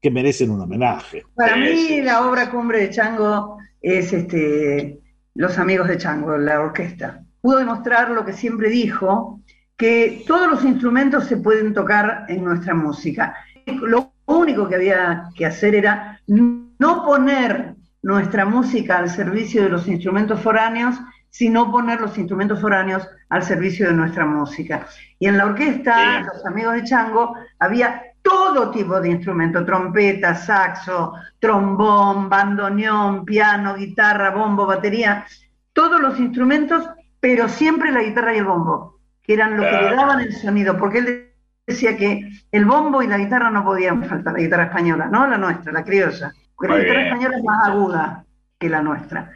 [0.00, 1.24] que merecen un homenaje.
[1.34, 5.00] Para mí la obra cumbre de Chango es este,
[5.34, 7.22] Los Amigos de Chango, la orquesta.
[7.40, 9.40] Pudo demostrar lo que siempre dijo,
[9.76, 13.36] que todos los instrumentos se pueden tocar en nuestra música.
[13.66, 19.86] Lo único que había que hacer era no poner nuestra música al servicio de los
[19.88, 20.96] instrumentos foráneos,
[21.30, 24.86] sino poner los instrumentos foráneos al servicio de nuestra música.
[25.18, 26.26] Y en la orquesta, Sí.
[26.32, 34.30] los amigos de Chango, había todo tipo de instrumentos, trompeta, saxo, trombón, bandoneón, piano, guitarra,
[34.30, 35.24] bombo, batería,
[35.72, 36.88] todos los instrumentos,
[37.20, 40.76] pero siempre la guitarra y el bombo, que eran lo que le daban el sonido,
[40.76, 41.32] porque él
[41.66, 45.38] decía que el bombo y la guitarra no podían faltar, la guitarra española, no la
[45.38, 47.12] nuestra, la criolla, porque Muy la guitarra bien.
[47.12, 48.24] española es más aguda
[48.58, 49.30] que la nuestra.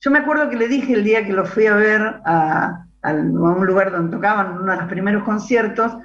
[0.00, 3.12] Yo me acuerdo que le dije el día que lo fui a ver a, a
[3.12, 5.96] un lugar donde tocaban uno de los primeros conciertos,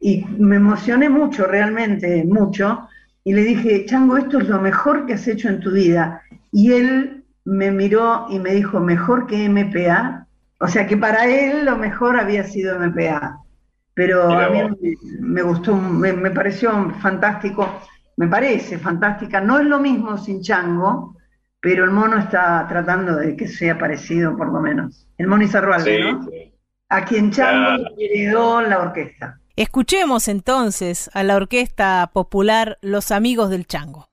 [0.00, 2.88] y me emocioné mucho, realmente mucho,
[3.24, 6.22] y le dije, Chango, esto es lo mejor que has hecho en tu vida.
[6.52, 10.26] Y él me miró y me dijo, mejor que MPA.
[10.58, 13.38] O sea que para él lo mejor había sido MPA.
[13.94, 17.68] Pero a mí me, me gustó, me, me pareció fantástico,
[18.16, 19.40] me parece fantástica.
[19.40, 21.16] No es lo mismo sin Chango,
[21.60, 25.08] pero el mono está tratando de que sea parecido por lo menos.
[25.18, 26.30] El mono Izarrualde, Sí, ¿no?
[26.30, 26.54] sí.
[26.90, 27.90] A quien Chango Claro.
[27.96, 29.39] heredó la orquesta.
[29.60, 34.08] Escuchemos entonces a la Orquesta Popular Los Amigos del Chango.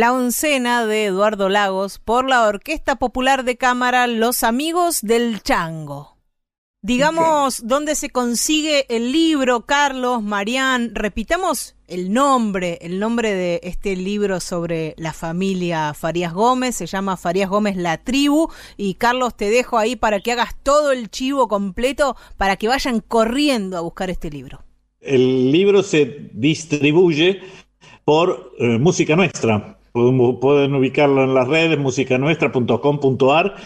[0.00, 6.16] La oncena de Eduardo Lagos por la Orquesta Popular de Cámara Los Amigos del Chango.
[6.80, 10.94] Digamos, ¿dónde se consigue el libro, Carlos, Marián?
[10.94, 17.18] Repitamos el nombre, el nombre de este libro sobre la familia Farías Gómez, se llama
[17.18, 18.48] Farías Gómez La Tribu,
[18.78, 23.00] y Carlos te dejo ahí para que hagas todo el chivo completo para que vayan
[23.00, 24.64] corriendo a buscar este libro.
[25.02, 27.42] El libro se distribuye
[28.06, 33.56] por eh, Música Nuestra, Pueden ubicarlo en las redes musicanuestra.com.ar.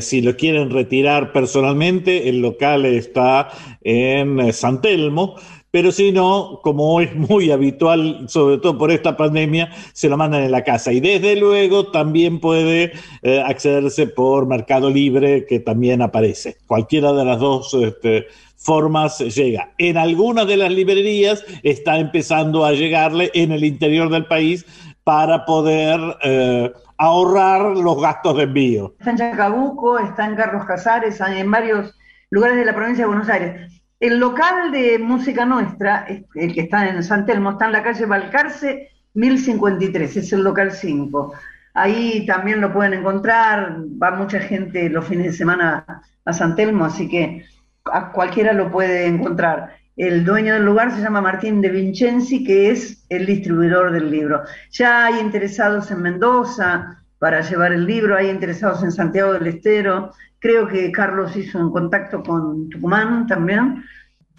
[0.00, 3.50] Si lo quieren retirar personalmente, el local está
[3.82, 5.36] en eh, San Telmo.
[5.70, 10.44] Pero si no, como es muy habitual, sobre todo por esta pandemia, se lo mandan
[10.44, 10.92] en la casa.
[10.92, 12.92] Y desde luego también puede
[13.22, 16.58] eh, accederse por Mercado Libre, que también aparece.
[16.68, 18.26] Cualquiera de las dos este,
[18.56, 19.74] formas llega.
[19.78, 24.64] En algunas de las librerías está empezando a llegarle en el interior del país
[25.04, 28.94] para poder eh, ahorrar los gastos de envío.
[28.98, 31.94] Está en Chacabuco, está en Carlos Casares, en varios
[32.30, 33.82] lugares de la provincia de Buenos Aires.
[34.00, 38.06] El local de música nuestra, el que está en San Telmo, está en la calle
[38.06, 41.32] Balcarce 1053, es el local 5.
[41.74, 46.84] Ahí también lo pueden encontrar, va mucha gente los fines de semana a San Telmo,
[46.84, 47.44] así que
[47.84, 49.76] a cualquiera lo puede encontrar.
[49.96, 54.42] El dueño del lugar se llama Martín de Vincenzi, que es el distribuidor del libro.
[54.70, 60.10] Ya hay interesados en Mendoza para llevar el libro, hay interesados en Santiago del Estero.
[60.40, 63.84] Creo que Carlos hizo un contacto con Tucumán también.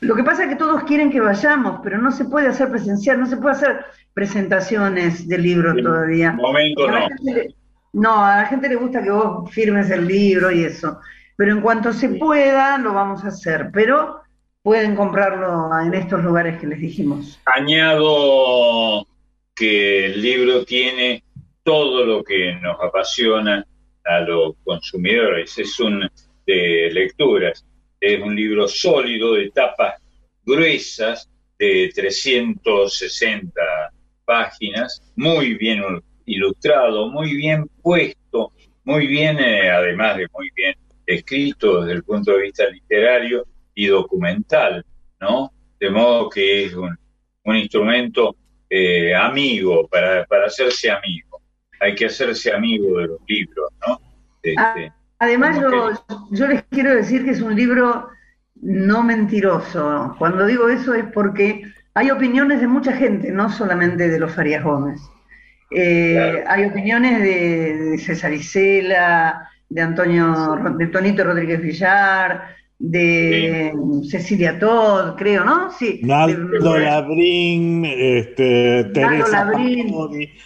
[0.01, 3.17] Lo que pasa es que todos quieren que vayamos, pero no se puede hacer presencial,
[3.17, 6.33] no se puede hacer presentaciones del libro todavía.
[6.33, 6.99] Momento no.
[7.93, 10.99] no, a la gente le gusta que vos firmes el libro y eso.
[11.37, 13.69] Pero en cuanto se pueda, lo vamos a hacer.
[13.73, 14.24] Pero
[14.65, 17.39] pueden comprarlo en estos lugares que les dijimos.
[17.45, 19.05] Añado
[19.53, 21.23] que el libro tiene
[21.61, 23.63] todo lo que nos apasiona
[24.03, 25.55] a los consumidores.
[25.59, 26.09] Es un
[26.47, 27.63] de lecturas,
[27.99, 30.01] es un libro sólido de tapas
[30.43, 33.61] gruesas de 360
[34.25, 35.83] páginas, muy bien
[36.25, 38.51] ilustrado, muy bien puesto,
[38.83, 40.73] muy bien, eh, además de muy bien
[41.05, 43.45] escrito desde el punto de vista literario,
[43.75, 44.83] y documental,
[45.19, 45.51] ¿no?
[45.79, 46.97] De modo que es un,
[47.55, 48.35] instrumento
[48.69, 51.41] eh, amigo, para, hacerse amigo.
[51.79, 53.99] Hay que hacerse amigo de los libros, ¿no?
[54.41, 55.59] Este, además,
[56.31, 58.09] yo, les quiero decir que es un libro
[58.55, 60.15] no mentiroso.
[60.17, 61.63] Cuando digo eso es porque
[61.93, 65.01] hay opiniones de mucha gente, no solamente de los Farías Gómez.
[65.71, 73.73] Eh, hay opiniones de, César Isela, de Antonio, de Tonito Rodríguez Villar, de
[74.09, 75.71] Cecilia Todd, creo, ¿no?
[75.71, 76.01] Sí.
[76.03, 79.49] Naldo Labrín, este, Teresa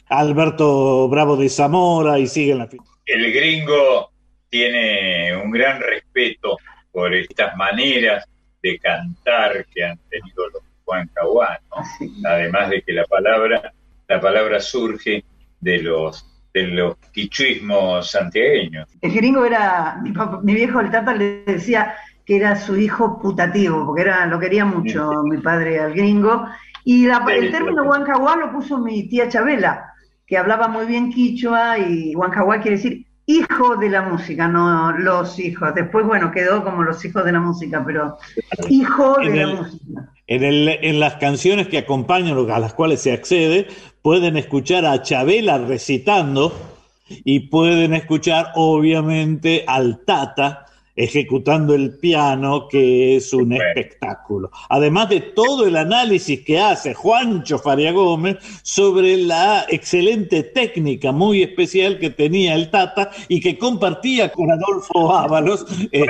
[0.08, 2.70] Alberto Bravo de Zamora y siguen la
[3.06, 4.12] El gringo
[4.50, 6.58] tiene un gran respeto
[6.92, 8.26] por estas maneras
[8.62, 11.84] de cantar que han tenido los Juan Caguán, ¿no?
[12.30, 13.74] Además de que la palabra,
[14.08, 15.24] la palabra surge
[15.62, 18.88] de los de los quichuismos santiagueños.
[19.02, 20.12] El gringo era, mi,
[20.42, 21.96] mi viejo el Tata le decía,
[22.30, 26.46] que era su hijo putativo, porque era, lo quería mucho mi padre al gringo.
[26.86, 29.94] Y el término Huancahuá lo puso mi tía Chabela,
[30.28, 35.40] que hablaba muy bien quichua, y Huancahuá quiere decir hijo de la música, no los
[35.40, 35.74] hijos.
[35.74, 38.20] Después, bueno, quedó como los hijos de la música, pero
[38.70, 40.12] hijo de la música.
[40.28, 43.66] En, el, en las canciones que acompañan, a las cuales se accede,
[44.04, 46.54] pueden escuchar a Chabela recitando
[47.08, 50.68] y pueden escuchar, obviamente, al Tata
[51.00, 54.52] ejecutando el piano, que es un espectáculo.
[54.68, 61.42] Además de todo el análisis que hace Juancho Faria Gómez sobre la excelente técnica muy
[61.42, 65.66] especial que tenía el Tata y que compartía con Adolfo Ábalos.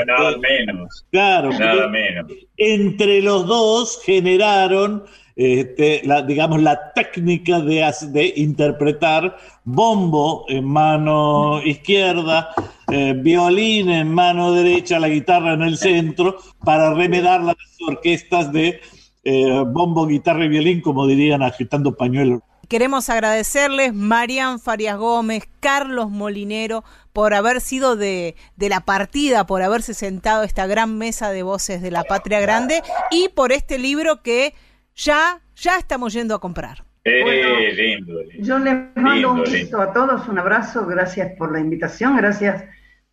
[0.08, 1.06] nada este, menos.
[1.12, 2.32] Claro, nada menos.
[2.58, 5.04] Entre los dos generaron
[5.40, 12.50] este, la, digamos, la técnica de, interpretar bombo en mano izquierda,
[12.92, 17.56] eh, violín en mano derecha, la guitarra en el centro, para remedar las
[17.88, 18.82] orquestas de
[19.24, 22.42] eh, bombo, guitarra y violín, como dirían, agitando pañuelos.
[22.68, 26.84] Queremos agradecerles Marian Farias Gómez, Carlos Molinero,
[27.14, 31.44] por haber sido de, de, la partida, por haberse sentado a esta gran mesa de
[31.44, 34.54] voces de la patria grande y por este libro que
[35.00, 36.84] ya, ya estamos yendo a comprar.
[37.06, 42.18] Eh, lindo, Yo les mando un beso a todos, un abrazo, gracias por la invitación,
[42.18, 42.64] gracias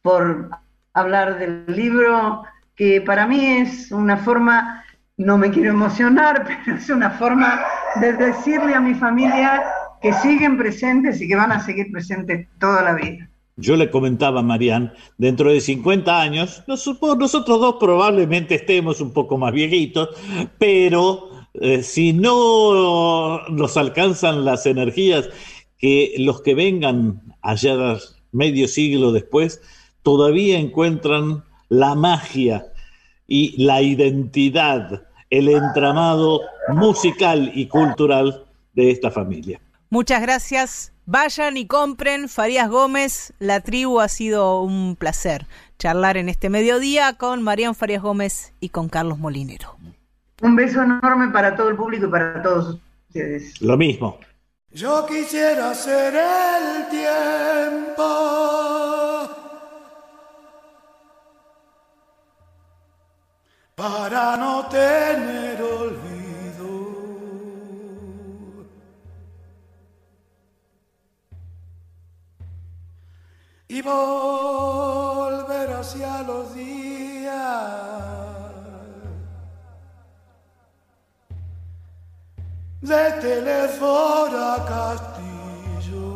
[0.02, 0.50] por
[0.92, 2.42] hablar del libro,
[2.74, 4.84] que para mí es una forma,
[5.16, 7.60] no me quiero emocionar, pero es una forma
[8.00, 9.64] de decirle a mi familia
[10.02, 13.28] que siguen presentes y que van a seguir presentes toda la vida.
[13.58, 19.38] Yo le comentaba a Marian, dentro de 50 años, nosotros dos probablemente estemos un poco
[19.38, 20.10] más viejitos,
[20.58, 25.28] pero eh, si no nos alcanzan las energías
[25.78, 27.98] que los que vengan allá
[28.32, 29.60] medio siglo después,
[30.02, 32.66] todavía encuentran la magia
[33.26, 39.60] y la identidad, el entramado musical y cultural de esta familia.
[39.90, 40.92] Muchas gracias.
[41.06, 43.32] Vayan y compren Farías Gómez.
[43.38, 45.46] La tribu ha sido un placer
[45.78, 49.76] charlar en este mediodía con Marian Farías Gómez y con Carlos Molinero.
[50.46, 52.78] Un beso enorme para todo el público y para todos
[53.08, 53.60] ustedes.
[53.60, 54.20] Lo mismo.
[54.70, 58.04] Yo quisiera ser el tiempo.
[63.74, 66.68] Para no tener olvido.
[73.66, 78.15] Y volver hacia los días.
[82.86, 86.06] De Telefora Castillo.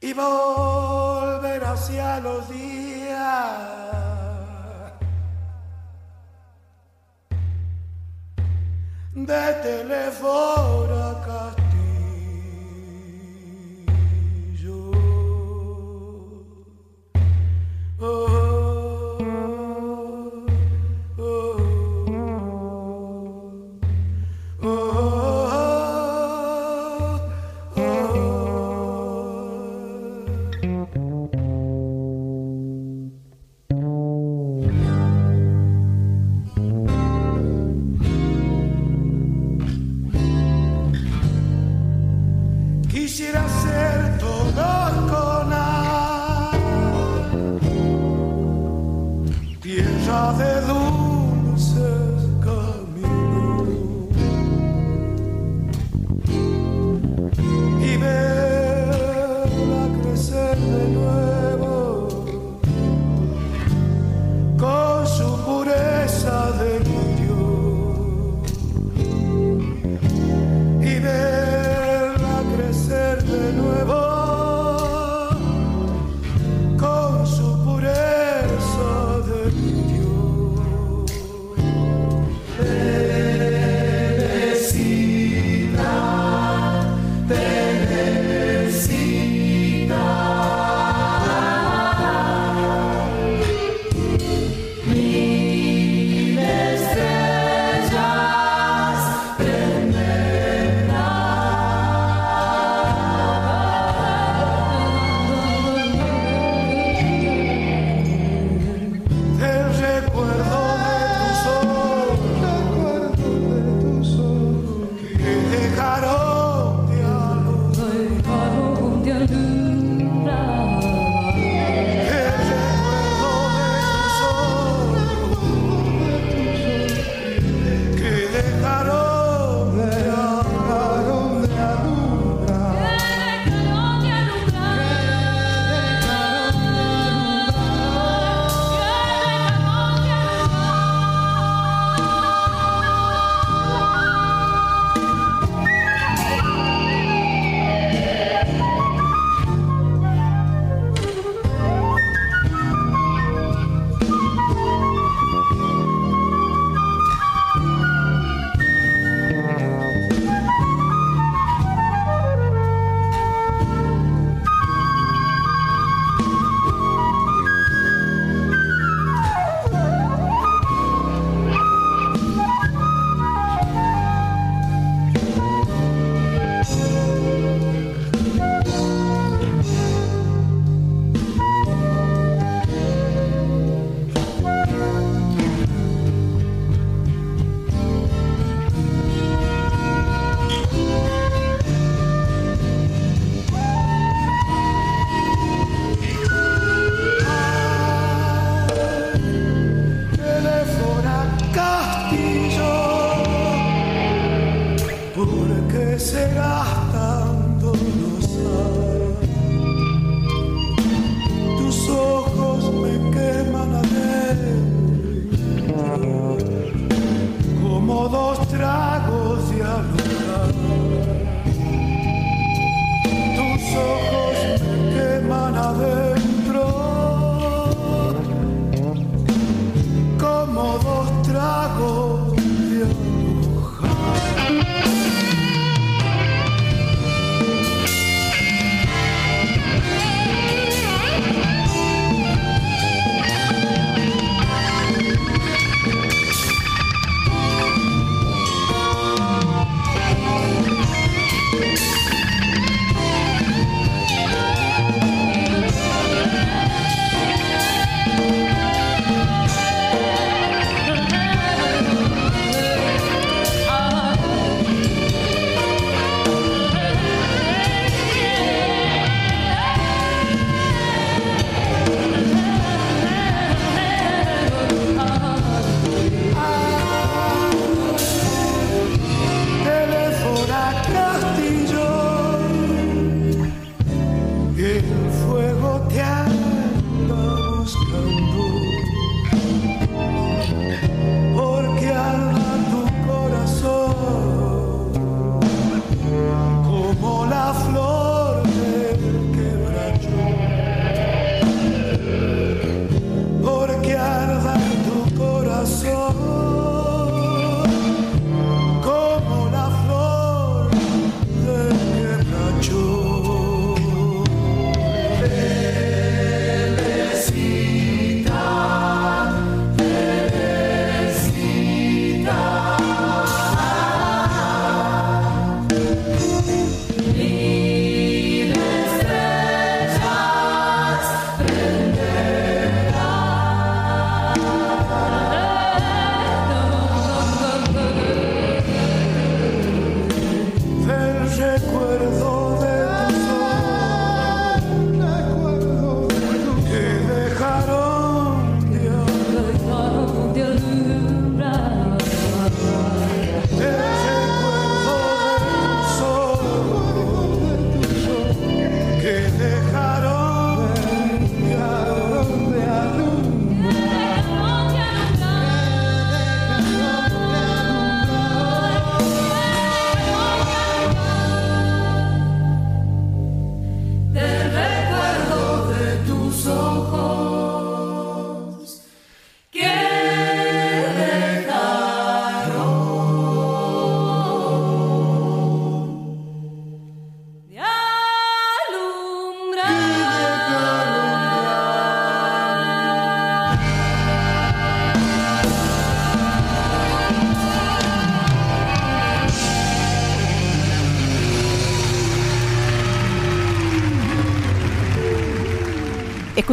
[0.00, 3.82] Y volver hacia los días
[9.14, 11.51] de Telefora Castillo.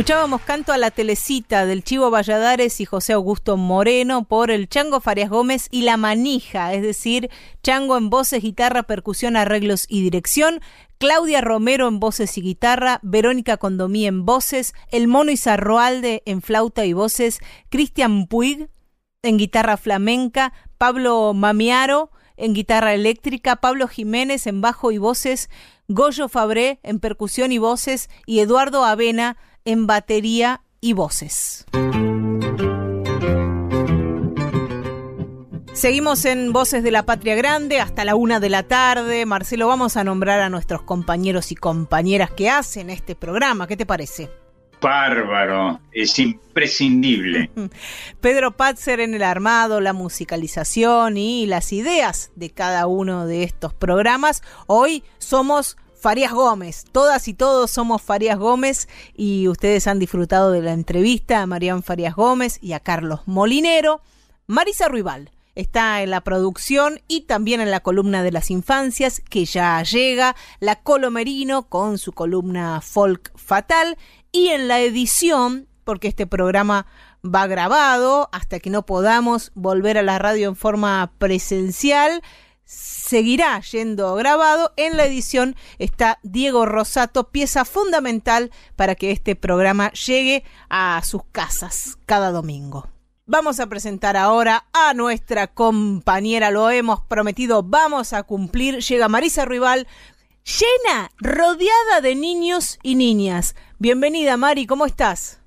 [0.10, 5.02] Escuchábamos canto a la telecita del Chivo Valladares y José Augusto Moreno por el Chango
[5.02, 7.30] Farias Gómez y La Manija, es decir,
[7.62, 10.62] Chango en voces, guitarra, percusión, arreglos y dirección,
[10.98, 16.86] Claudia Romero en voces y guitarra, Verónica Condomí en voces, El Mono Izarroalde en flauta
[16.86, 17.40] y voces,
[17.70, 18.68] Cristian Puig
[19.22, 25.52] en guitarra flamenca, Pablo Mamiaro en guitarra eléctrica, Pablo Jiménez en bajo y voces,
[25.88, 29.38] Goyo Fabré en percusión y voces y Eduardo Avena
[29.70, 31.68] en batería y voces.
[35.74, 39.28] Seguimos en Voces de la Patria Grande hasta la una de la tarde.
[39.28, 43.68] Marcelo, vamos a nombrar a nuestros compañeros y compañeras que hacen este programa.
[43.68, 44.32] ¿Qué te parece?
[44.82, 47.52] Bárbaro, es imprescindible.
[48.22, 53.76] Pedro Patzer en el armado, la musicalización y las ideas de cada uno de estos
[53.76, 54.42] programas.
[54.66, 56.86] Hoy somos Farías Gómez.
[56.92, 61.84] Todas y todos somos Farías Gómez y ustedes han disfrutado de la entrevista a Marián
[61.84, 64.02] Farías Gómez y a Carlos Molinero.
[64.48, 69.44] Marisa Ruibal está en la producción y también en la columna de las infancias que
[69.44, 73.98] ya llega, la Colomerino con su columna Folk Fatal
[74.32, 76.86] y en la edición, porque este programa
[77.26, 82.22] va grabado hasta que no podamos volver a la radio en forma presencial
[82.70, 84.72] seguirá yendo grabado.
[84.78, 91.24] En la edición está Diego Rosato, pieza fundamental para que este programa llegue a sus
[91.32, 92.88] casas cada domingo.
[93.26, 98.80] Vamos a presentar ahora a nuestra compañera, lo hemos prometido, vamos a cumplir.
[98.84, 99.88] Llega Marisa Rival,
[100.44, 103.56] llena, rodeada de niños y niñas.
[103.80, 105.42] Bienvenida Mari, ¿cómo estás?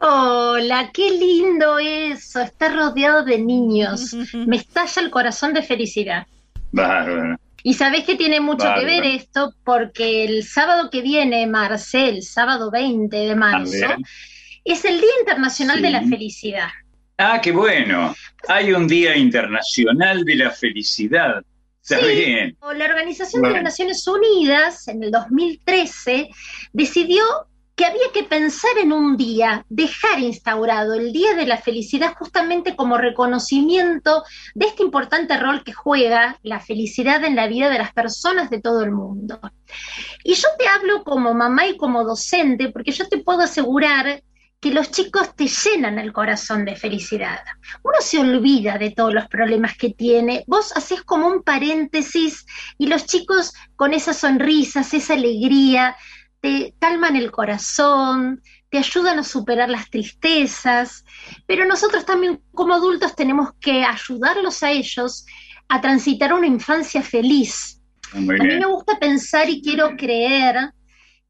[0.00, 4.12] Hola, qué lindo eso, estar rodeado de niños.
[4.34, 6.26] Me estalla el corazón de felicidad.
[6.74, 7.36] Bárbaro.
[7.62, 8.80] Y sabés que tiene mucho Bárbaro.
[8.80, 14.02] que ver esto porque el sábado que viene, Marcel, sábado 20 de marzo, También.
[14.64, 16.02] es el Día Internacional de la.
[16.02, 16.68] Felicidad.
[17.16, 18.14] Ah, qué bueno.
[18.48, 21.42] Hay un Día Internacional de la Felicidad.
[21.82, 22.06] Está Sí.
[22.14, 22.56] bien.
[22.76, 26.28] La Organización de las Naciones Unidas en el 2013
[26.72, 27.22] decidió
[27.76, 32.76] que había que pensar en un día, dejar instaurado el Día de la Felicidad justamente
[32.76, 34.22] como reconocimiento
[34.54, 38.60] de este importante rol que juega la felicidad en la vida de las personas de
[38.60, 39.40] todo el mundo.
[40.22, 44.22] Y yo te hablo como mamá y como docente, porque yo te puedo asegurar
[44.60, 47.40] que los chicos te llenan el corazón de felicidad.
[47.82, 52.46] Uno se olvida de todos los problemas que tiene, vos haces como un paréntesis
[52.78, 55.96] y los chicos con esas sonrisas, esa alegría,
[56.44, 61.02] te calman el corazón, te ayudan a superar las tristezas,
[61.46, 65.24] pero nosotros también como adultos tenemos que ayudarlos a ellos
[65.68, 67.80] a transitar una infancia feliz.
[68.12, 70.74] Muy A mí me gusta pensar y quiero creer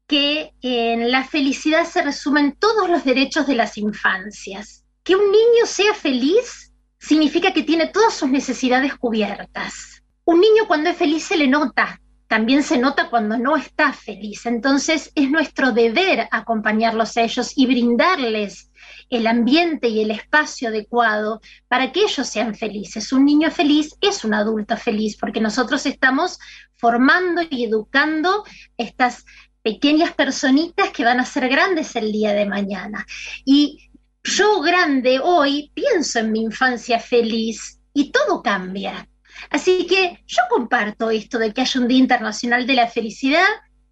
[0.05, 4.83] que en la felicidad se resumen todos los derechos de las infancias.
[5.05, 10.03] Que un niño sea feliz significa que tiene todas sus necesidades cubiertas.
[10.25, 14.45] Un niño cuando es feliz se le nota, también se nota cuando no está feliz.
[14.45, 18.71] Entonces es nuestro deber acompañarlos a ellos y brindarles
[19.09, 23.11] el ambiente y el espacio adecuado para que ellos sean felices.
[23.11, 26.39] Un niño feliz es un adulto feliz porque nosotros estamos
[26.73, 28.43] formando y educando
[28.77, 29.25] estas
[29.61, 33.05] pequeñas personitas que van a ser grandes el día de mañana.
[33.43, 33.89] Y
[34.23, 39.07] yo grande hoy pienso en mi infancia feliz y todo cambia.
[39.49, 43.45] Así que yo comparto esto de que haya un Día Internacional de la Felicidad.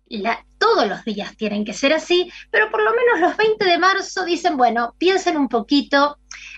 [0.08, 3.78] La- todos los días tienen que ser así, pero por lo menos los 20 de
[3.78, 6.18] marzo dicen, bueno, piensen un poquito,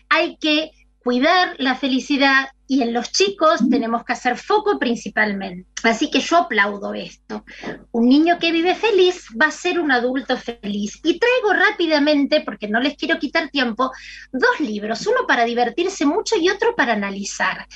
[0.09, 5.69] hay que cuidar la felicidad y en los chicos tenemos que hacer foco principalmente.
[5.83, 7.45] Así que yo aplaudo esto.
[7.91, 10.99] Un niño que vive feliz va a ser un adulto feliz.
[11.03, 13.91] Y traigo rápidamente, porque no les quiero quitar tiempo,
[14.31, 17.67] dos libros, uno para divertirse mucho y otro para analizar.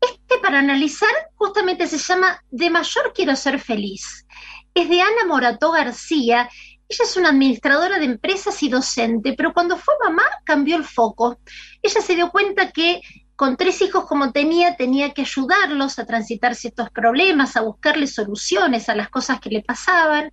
[0.00, 4.26] Este para analizar justamente se llama De mayor quiero ser feliz.
[4.74, 6.48] Es de Ana Morató García.
[6.88, 11.38] Ella es una administradora de empresas y docente, pero cuando fue mamá cambió el foco.
[11.82, 13.00] Ella se dio cuenta que
[13.40, 18.90] con tres hijos como tenía, tenía que ayudarlos a transitar ciertos problemas, a buscarle soluciones
[18.90, 20.30] a las cosas que le pasaban.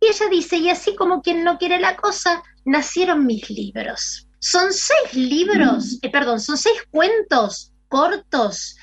[0.00, 4.26] Y ella dice, y así como quien no quiere la cosa, nacieron mis libros.
[4.40, 8.74] Son seis libros, eh, perdón, son seis cuentos cortos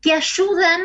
[0.00, 0.80] que ayudan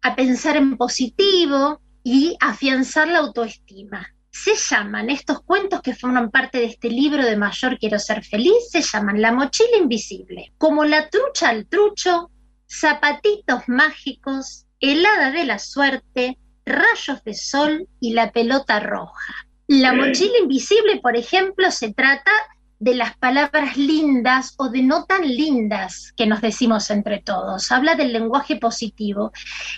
[0.00, 4.08] a pensar en positivo y afianzar la autoestima.
[4.34, 8.68] Se llaman, estos cuentos que forman parte de este libro de Mayor Quiero Ser Feliz,
[8.68, 12.32] se llaman La Mochila Invisible, como la trucha al trucho,
[12.68, 16.36] zapatitos mágicos, helada de la suerte,
[16.66, 19.46] rayos de sol y la pelota roja.
[19.68, 22.32] La mochila invisible, por ejemplo, se trata
[22.78, 27.70] de las palabras lindas o de no tan lindas que nos decimos entre todos.
[27.72, 29.32] Habla del lenguaje positivo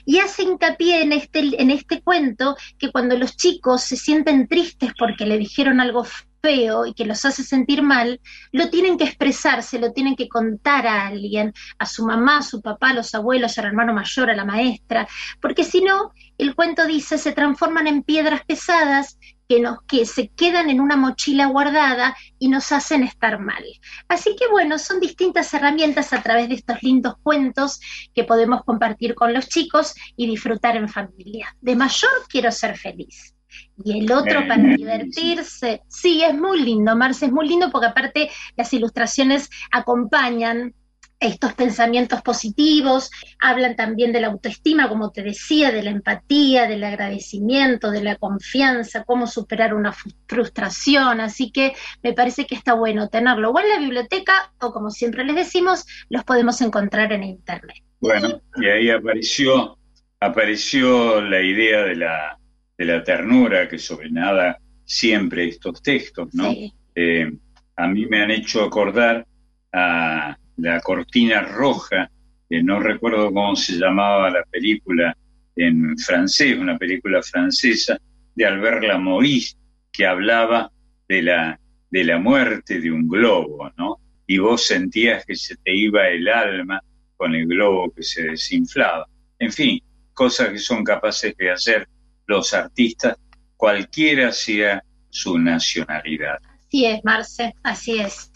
[0.05, 4.93] y hace hincapié en este, en este cuento que cuando los chicos se sienten tristes
[4.99, 6.05] porque le dijeron algo
[6.43, 8.21] feo y que los hace sentir mal,
[8.53, 12.43] lo tienen que expresar, se lo tienen que contar a alguien, a su mamá, a
[12.43, 15.09] su papá, a los abuelos, al hermano mayor, a la maestra,
[15.41, 19.19] porque si no, el cuento dice, se transforman en piedras pesadas
[19.49, 23.65] que, nos, que se quedan en una mochila guardada y nos hacen estar mal.
[24.09, 27.81] Así que bueno, son distintas herramientas a través de estos lindos cuentos
[28.15, 31.57] que podemos compartir con los chicos y disfrutar en familia.
[31.61, 33.35] De mayor quiero ser feliz.
[33.83, 35.83] Y el otro para divertirse.
[35.89, 40.75] Sí, es muy lindo, Marce, es muy lindo porque aparte las ilustraciones acompañan
[41.19, 43.11] estos pensamientos positivos,
[43.41, 48.17] hablan también de la autoestima, como te decía, de la empatía, del agradecimiento, de la
[48.17, 49.95] confianza, cómo superar una
[50.27, 51.73] frustración, así que
[52.03, 55.87] me parece que está bueno tenerlo o en la biblioteca o como siempre les decimos,
[56.11, 57.83] los podemos encontrar en internet.
[58.01, 59.79] Bueno, y ahí apareció,
[60.21, 62.39] apareció la idea de la,
[62.77, 66.51] de la ternura que sobre nada siempre estos textos, ¿no?
[66.51, 66.73] Sí.
[66.95, 67.31] Eh,
[67.77, 69.27] a mí me han hecho acordar
[69.73, 72.11] a la cortina roja,
[72.51, 75.17] no recuerdo cómo se llamaba la película
[75.57, 77.99] en francés, una película francesa
[78.35, 79.57] de Albert Lamoris,
[79.93, 80.71] que hablaba
[81.09, 81.61] de la,
[81.91, 83.99] de la muerte de un globo, ¿no?
[84.27, 86.81] Y vos sentías que se te iba el alma
[87.17, 89.07] con el globo que se desinflaba.
[89.39, 89.81] En fin,
[90.13, 91.89] cosas que son capaces de hacer
[92.27, 93.17] los artistas,
[93.57, 96.39] cualquiera sea su nacionalidad.
[96.77, 98.31] Así es, Marce, así es.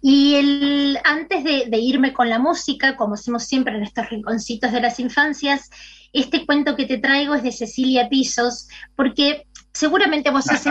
[0.00, 4.72] Y el, antes de, de irme con la música, como hacemos siempre en estos rinconcitos
[4.72, 5.68] de las infancias,
[6.14, 10.64] este cuento que te traigo es de Cecilia Pisos, porque seguramente vos has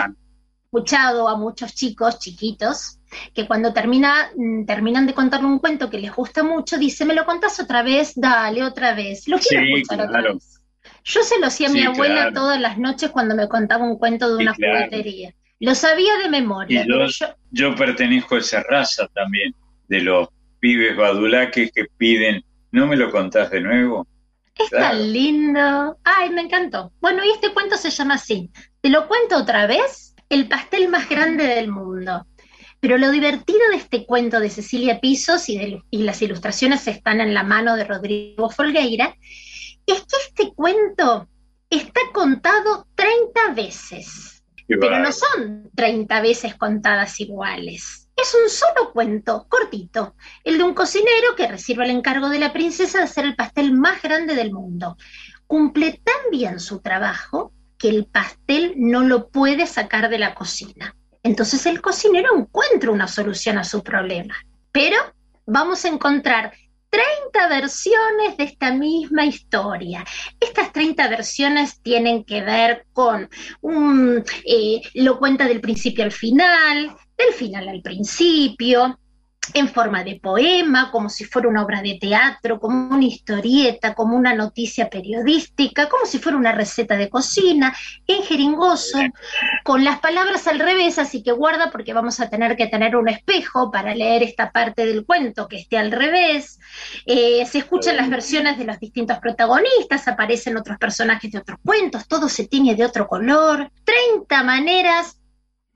[0.65, 2.97] escuchado a muchos chicos chiquitos
[3.35, 7.13] que cuando termina, mm, terminan de contarle un cuento que les gusta mucho, dice, ¿me
[7.13, 8.13] lo contás otra vez?
[8.15, 9.27] Dale, otra vez.
[9.27, 10.33] Lo quiero Sí, escuchar otra claro.
[10.33, 10.61] vez.
[11.03, 12.33] Yo se lo hacía a mi abuela claro.
[12.33, 14.77] todas las noches cuando me contaba un cuento de Sí, una claro.
[14.85, 15.35] juguetería.
[15.63, 19.53] Lo sabía de memoria, Y yo- pero yo, Yo pertenezco a esa raza también,
[19.87, 20.27] de los
[20.59, 24.07] pibes badulaques que piden, ¿no me lo contás de nuevo?
[24.55, 24.97] Es Claro.
[24.97, 25.97] tan lindo.
[26.03, 26.91] Ay, me encantó.
[27.01, 28.49] Bueno, y este cuento se llama así.
[28.81, 30.15] Te lo cuento otra vez.
[30.29, 32.25] El pastel más grande del mundo.
[32.79, 37.21] Pero lo divertido de este cuento de Cecilia Pisos y, de- y las ilustraciones están
[37.21, 39.15] en la mano de Rodrigo Folgueira,
[39.85, 41.27] es que este cuento
[41.69, 44.32] está contado 30 veces.
[44.79, 48.09] Pero no son 30 veces contadas iguales.
[48.15, 52.53] Es un solo cuento, cortito, el de un cocinero que recibe el encargo de la
[52.53, 54.97] princesa de hacer el pastel más grande del mundo.
[55.47, 60.95] Cumple tan bien su trabajo que el pastel no lo puede sacar de la cocina.
[61.23, 64.35] Entonces el cocinero encuentra una solución a su problema.
[64.71, 64.97] Pero
[65.45, 66.53] vamos a encontrar
[66.93, 70.05] 30 versiones de esta misma historia.
[70.39, 73.27] Estas 30 versiones tienen que ver con
[73.61, 78.99] un, eh, lo cuenta del principio al final, del final al principio,
[79.53, 84.15] en forma de poema, como si fuera una obra de teatro, como una historieta, como
[84.15, 87.75] una noticia periodística, como si fuera una receta de cocina,
[88.07, 88.99] en jeringoso,
[89.63, 93.09] con las palabras al revés, así que guarda porque vamos a tener que tener un
[93.09, 96.59] espejo para leer esta parte del cuento que esté al revés.
[97.05, 102.07] Eh, se escuchan las versiones de los distintos protagonistas, aparecen otros personajes de otros cuentos,
[102.07, 103.69] todo se tiñe de otro color.
[103.83, 105.17] 30 maneras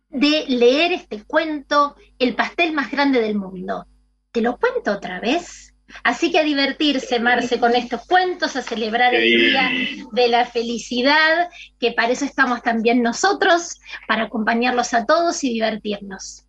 [0.09, 3.85] de leer este cuento, El pastel más grande del mundo.
[4.31, 5.73] ¿Te lo cuento otra vez?
[6.03, 9.71] Así que a divertirse, Marce, con estos cuentos, a celebrar el día
[10.11, 16.43] de la felicidad, que para eso estamos también nosotros, para acompañarlos a todos y divertirnos.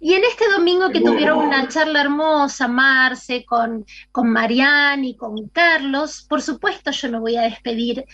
[0.00, 5.48] Y en este domingo que tuvieron una charla hermosa, Marce, con, con Marianne y con
[5.48, 8.04] Carlos, por supuesto yo me voy a despedir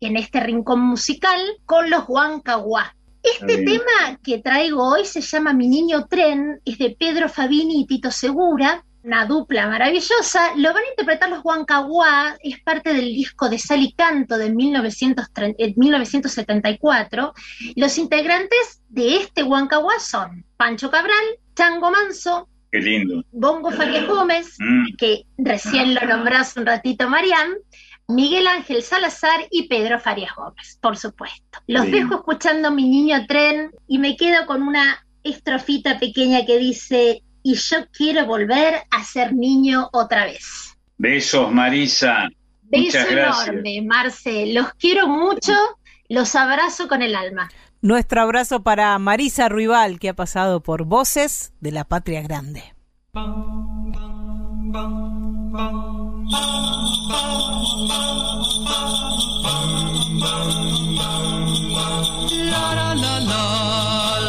[0.00, 2.96] en este rincón musical con los Huancahuá.
[3.24, 7.86] Este tema que traigo hoy se llama Mi Niño Tren, es de Pedro Fabini y
[7.86, 10.54] Tito Segura, una dupla maravillosa.
[10.56, 14.50] Lo van a interpretar los Huancahuá, es parte del disco de Sal y Canto de
[14.50, 17.32] 1930 eh, 1974.
[17.76, 21.24] Los integrantes de este Huancahuá son Pancho Cabral,
[21.56, 23.24] Chango Manso, Qué lindo.
[23.30, 27.54] Bongo Farias Gómez, Mm, que recién lo nombró hace un ratito Marián,
[28.08, 31.58] Miguel Ángel Salazar y Pedro Farias Gómez, por supuesto.
[31.66, 31.90] Los Sí.
[31.92, 37.54] dejo escuchando Mi Niño Tren y me quedo con una estrofita pequeña que dice, y
[37.54, 40.76] yo quiero volver a ser niño otra vez.
[40.98, 42.28] Besos, Marisa.
[42.62, 43.48] Beso Muchas gracias.
[43.48, 44.46] enorme, Marce.
[44.52, 45.52] Los quiero mucho,
[46.08, 47.50] los abrazo con el alma.
[47.80, 52.74] Nuestro abrazo para Marisa Ruibal, que ha pasado por Voces de la Patria Grande.
[62.50, 64.23] la la la la.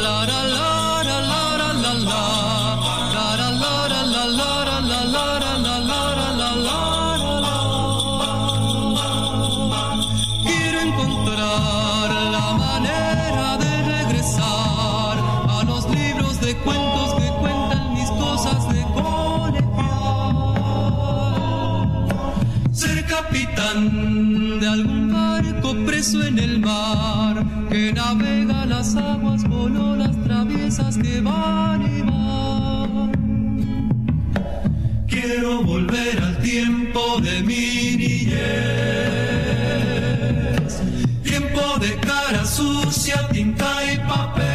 [23.74, 31.20] De algún barco preso en el mar que navega las aguas con olas traviesas que
[31.20, 33.12] van y van.
[35.08, 38.36] Quiero volver al tiempo de mi niñez.
[41.24, 44.46] Tiempo de cara sucia, tinta y papel.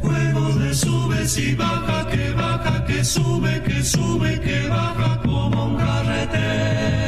[0.00, 7.01] Juegos de subes y baja, que baja, que sube, que sube, que baja mon go.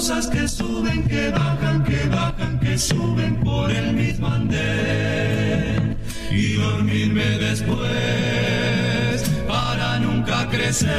[0.00, 5.94] Cosas que suben, que bajan, que bajan, que suben por el mismo andén
[6.30, 7.90] y dormirme después
[9.46, 10.90] para nunca crecer.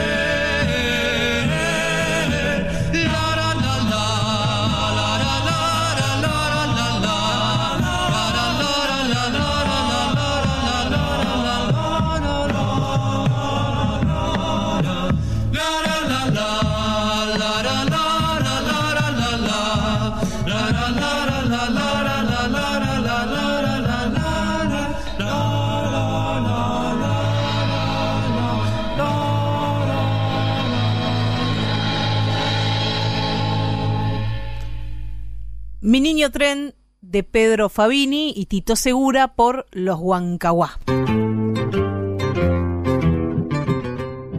[36.29, 40.79] Tren de Pedro Fabini y Tito Segura por Los Huancahuá.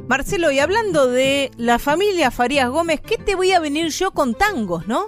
[0.07, 4.35] Marcelo, y hablando de la familia Farías Gómez, ¿qué te voy a venir yo con
[4.35, 5.07] tangos, no?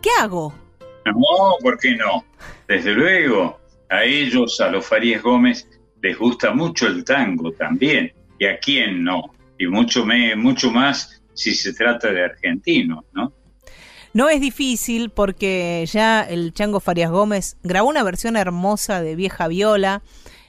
[0.00, 0.54] ¿Qué hago?
[1.04, 1.14] No,
[1.60, 2.24] ¿por qué no?
[2.68, 3.58] Desde luego,
[3.90, 5.68] a ellos, a los Farías Gómez,
[6.00, 8.12] les gusta mucho el tango también.
[8.38, 9.34] ¿Y a quién no?
[9.58, 13.32] Y mucho, me, mucho más si se trata de argentinos, ¿no?
[14.14, 19.48] No es difícil porque ya el Chango Farías Gómez grabó una versión hermosa de Vieja
[19.48, 20.02] Viola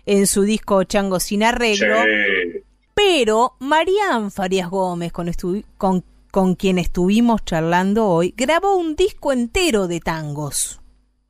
[0.06, 1.98] en su disco Chango sin arreglo.
[2.04, 2.62] Sí.
[2.94, 5.32] Pero Marían Farías Gómez, con,
[5.78, 10.80] con, con quien estuvimos charlando hoy, grabó un disco entero de tangos.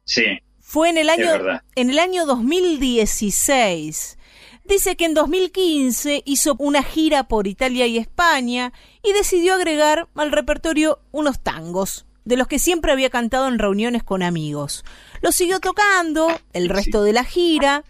[0.03, 0.25] Sí,
[0.59, 1.29] Fue en el año,
[1.75, 4.19] en el año 2016.
[4.65, 10.31] Dice que en 2015 hizo una gira por Italia y España y decidió agregar al
[10.31, 14.83] repertorio unos tangos, de los que siempre había cantado en reuniones con amigos.
[15.21, 17.83] Los siguió tocando el resto de la gira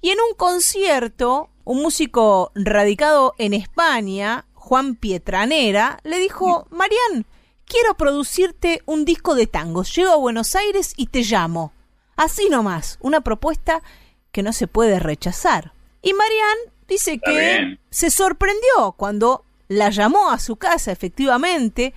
[0.00, 7.26] y en un concierto, un músico radicado en España, Juan Pietranera, le dijo, Marian,
[7.66, 9.94] quiero producirte un disco de tangos.
[9.94, 11.72] Llego a Buenos Aires y te llamo.
[12.16, 13.82] Así nomás, una propuesta
[14.32, 15.72] que no se puede rechazar.
[16.02, 17.80] Y Marian dice Está que bien.
[17.90, 21.94] se sorprendió cuando la llamó a su casa, efectivamente,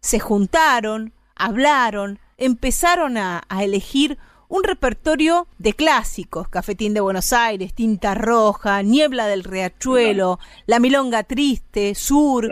[0.00, 1.12] se juntaron,
[1.44, 4.18] hablaron, empezaron a, a elegir
[4.48, 11.24] un repertorio de clásicos, Cafetín de Buenos Aires, Tinta Roja, Niebla del Riachuelo, La Milonga
[11.24, 12.48] Triste, Sur.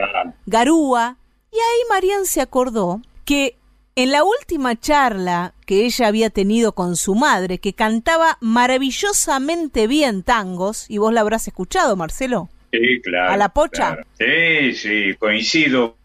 [0.46, 1.16] Garúa.
[1.52, 3.56] Y ahí Marian se acordó que
[3.94, 10.22] en la última charla que ella había tenido con su madre, que cantaba maravillosamente bien
[10.22, 12.48] tangos, y vos la habrás escuchado, Marcelo.
[12.72, 13.32] Sí, claro.
[13.32, 13.94] ¿A la pocha?
[13.94, 14.06] claro.
[14.18, 15.96] Sí, sí, coincido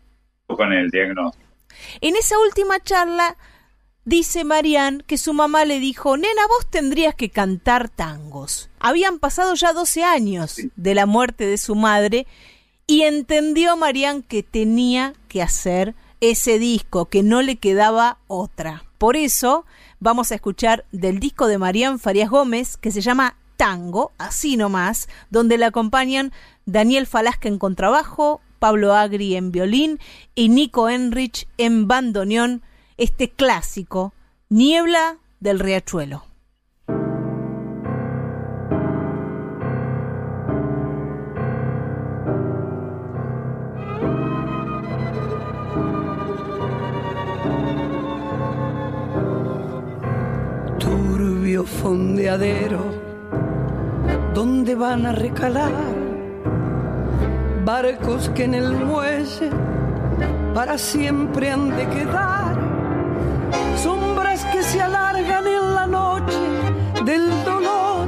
[0.48, 1.47] con el diagnóstico.
[2.02, 3.38] En esa última charla
[4.06, 8.70] dice Marianne que su mamá le dijo, nena, vos tendrías que cantar tangos.
[8.80, 12.26] Habían pasado ya 12 años de la muerte de su madre
[12.88, 18.86] y entendió Marianne que tenía que hacer ese disco, que no le quedaba otra.
[18.98, 19.66] Por eso
[20.00, 25.10] vamos a escuchar del disco de Marianne Farías Gómez que se llama Tango, así nomás,
[25.30, 26.32] donde le acompañan
[26.66, 30.00] Daniel Falasca en contrabajo, Pablo Agri en violín
[30.36, 32.62] y Nico Enrich en bandoneón,
[32.98, 34.14] este clásico,
[34.50, 36.24] Niebla del Riachuelo.
[50.80, 52.84] turbio fondeadero
[54.34, 56.07] donde van a recalar
[57.68, 59.50] barcos que en el muelle
[60.54, 62.56] para siempre han de quedar.
[63.76, 66.44] Sombras que se alargan en la noche
[67.04, 68.08] del dolor.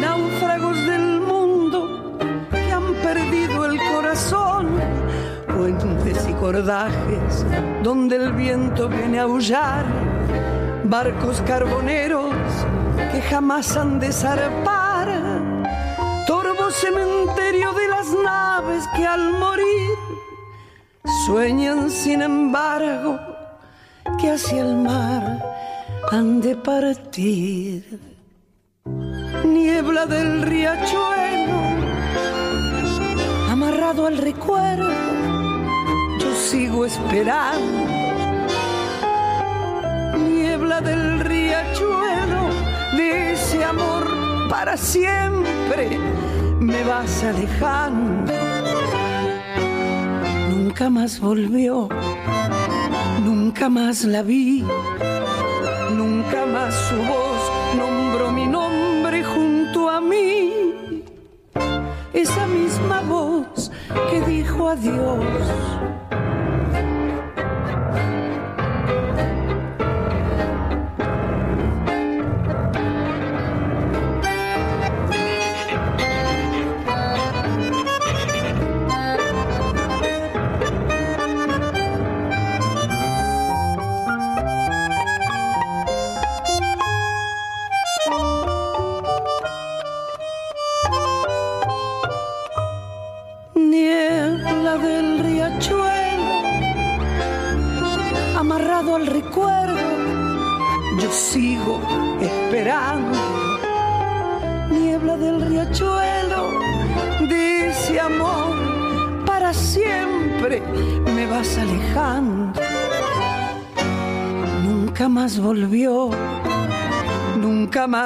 [0.00, 2.16] Náufragos del mundo
[2.50, 4.68] que han perdido el corazón.
[5.54, 7.44] Puentes y cordajes
[7.82, 9.84] donde el viento viene a aullar.
[10.84, 12.32] Barcos carboneros
[13.12, 14.93] que jamás han de zarpar,
[16.70, 19.98] cementerio de las naves que al morir
[21.26, 23.18] sueñan sin embargo
[24.20, 25.42] que hacia el mar
[26.10, 28.00] han de partir.
[29.44, 31.58] Niebla del riachuelo,
[33.50, 34.90] amarrado al recuerdo,
[36.18, 38.04] yo sigo esperando
[40.54, 42.42] niebla del riachuelo,
[42.96, 44.06] de ese amor
[44.48, 45.98] para siempre
[46.60, 48.32] me vas alejando.
[50.50, 51.88] Nunca más volvió,
[53.24, 54.64] nunca más la vi,
[55.92, 57.42] nunca más su voz
[57.76, 61.04] nombró mi nombre junto a mí.
[62.12, 63.70] Esa misma voz
[64.10, 65.24] que dijo adiós.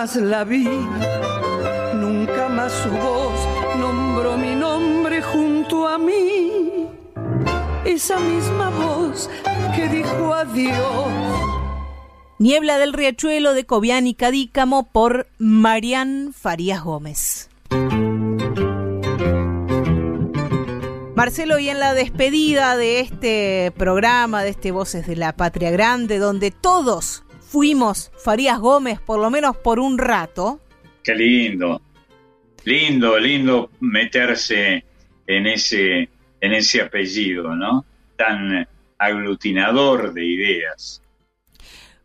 [0.08, 0.64] Más la vi,
[1.94, 6.86] nunca más su voz nombró mi nombre junto a mí.
[7.84, 9.28] Esa misma voz
[9.76, 11.08] que dijo adiós.
[12.38, 17.50] Niebla del Riachuelo de Cobian y Cadícamo por Marian Farías Gómez.
[21.14, 26.18] Marcelo, y en la despedida de este programa, de este Voces de la Patria Grande,
[26.18, 30.60] donde todos fuimos Farías Gómez, por lo menos por un rato.
[31.02, 31.80] Qué lindo,
[32.64, 34.84] lindo, lindo meterse
[35.26, 36.08] en ese,
[36.40, 37.84] en ese apellido, ¿no?
[38.16, 38.68] Tan
[38.98, 41.02] aglutinador de ideas.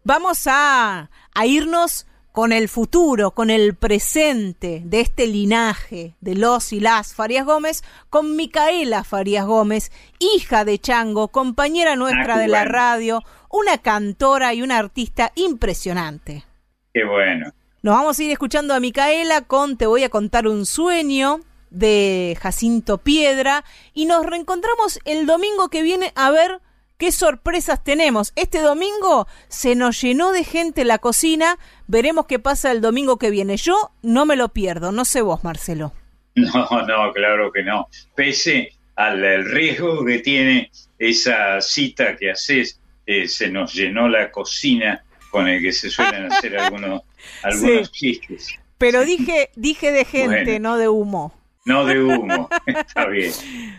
[0.03, 6.73] Vamos a, a irnos con el futuro, con el presente de este linaje de los
[6.73, 12.47] y las Farías Gómez, con Micaela Farías Gómez, hija de Chango, compañera nuestra Ah, de
[12.47, 13.21] la radio,
[13.53, 16.43] una cantora y una artista impresionante.
[16.91, 17.53] Qué bueno.
[17.83, 21.39] Nos vamos a ir escuchando a Micaela con Te voy a contar un sueño
[21.69, 23.63] de Jacinto Piedra
[23.93, 26.61] y nos reencontramos el domingo que viene a ver
[26.97, 28.33] qué sorpresas tenemos.
[28.35, 33.29] Este domingo se nos llenó de gente la cocina, veremos qué pasa el domingo que
[33.29, 33.57] viene.
[33.57, 35.93] Yo no me lo pierdo, no sé vos, Marcelo.
[36.35, 37.87] No, no, claro que no.
[38.15, 45.03] Pese al riesgo que tiene esa cita que haces, eh, se nos llenó la cocina
[45.29, 47.01] con el que se suelen hacer algunos,
[47.43, 48.59] algunos chistes.
[48.77, 50.69] Pero dije, dije de gente, Bueno.
[50.69, 51.33] no de humo.
[51.65, 52.49] No de humo.
[52.65, 53.31] está bien,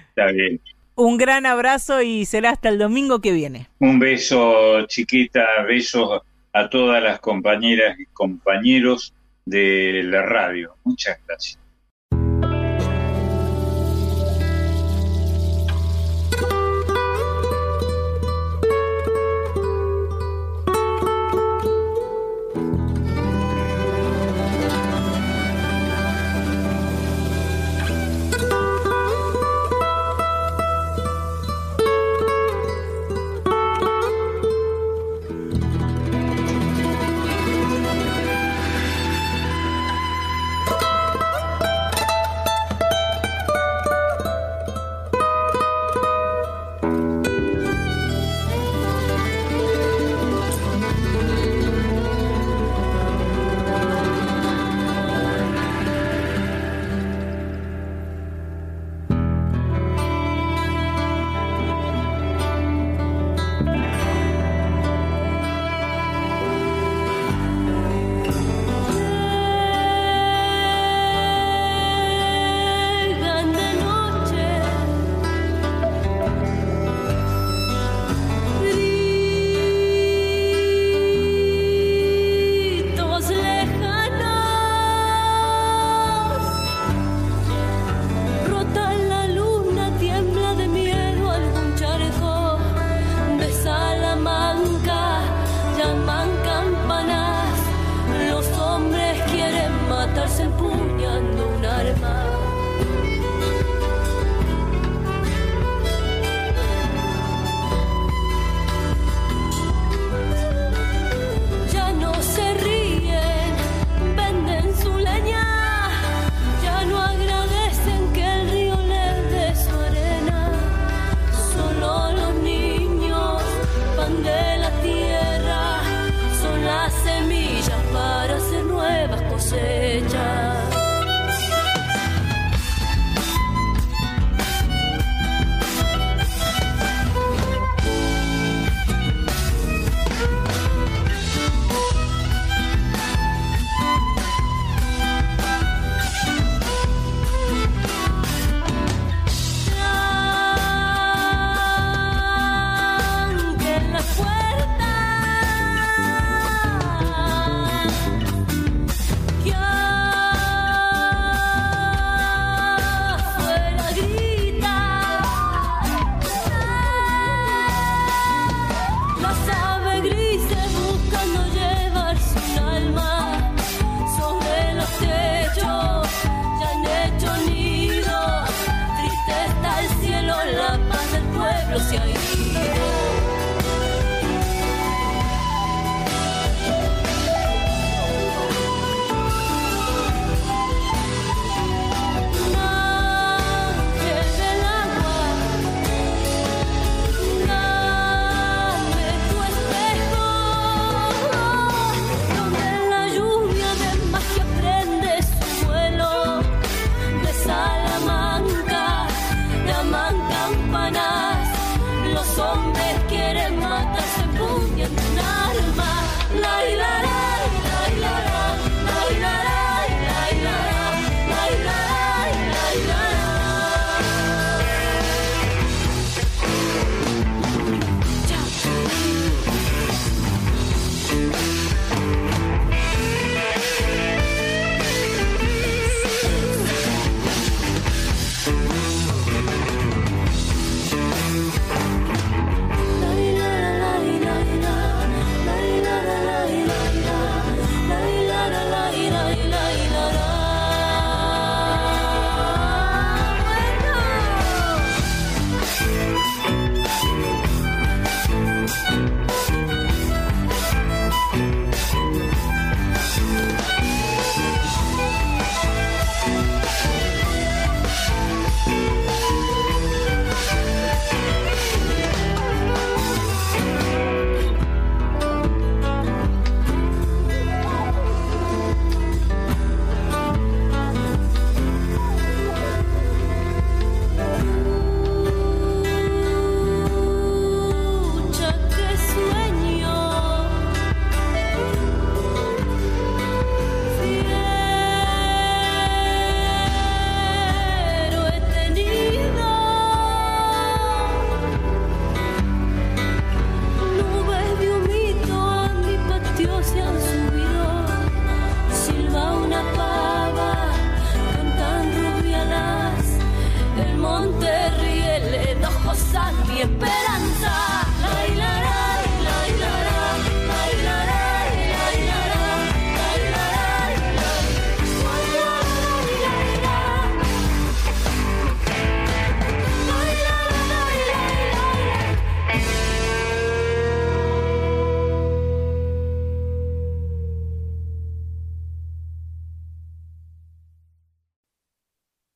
[0.08, 0.60] está bien.
[0.96, 3.68] Un gran abrazo y será hasta el domingo que viene.
[3.80, 6.22] Un beso, chiquita, besos
[6.52, 9.12] a todas las compañeras y compañeros
[9.44, 10.76] de la radio.
[10.84, 11.58] Muchas gracias.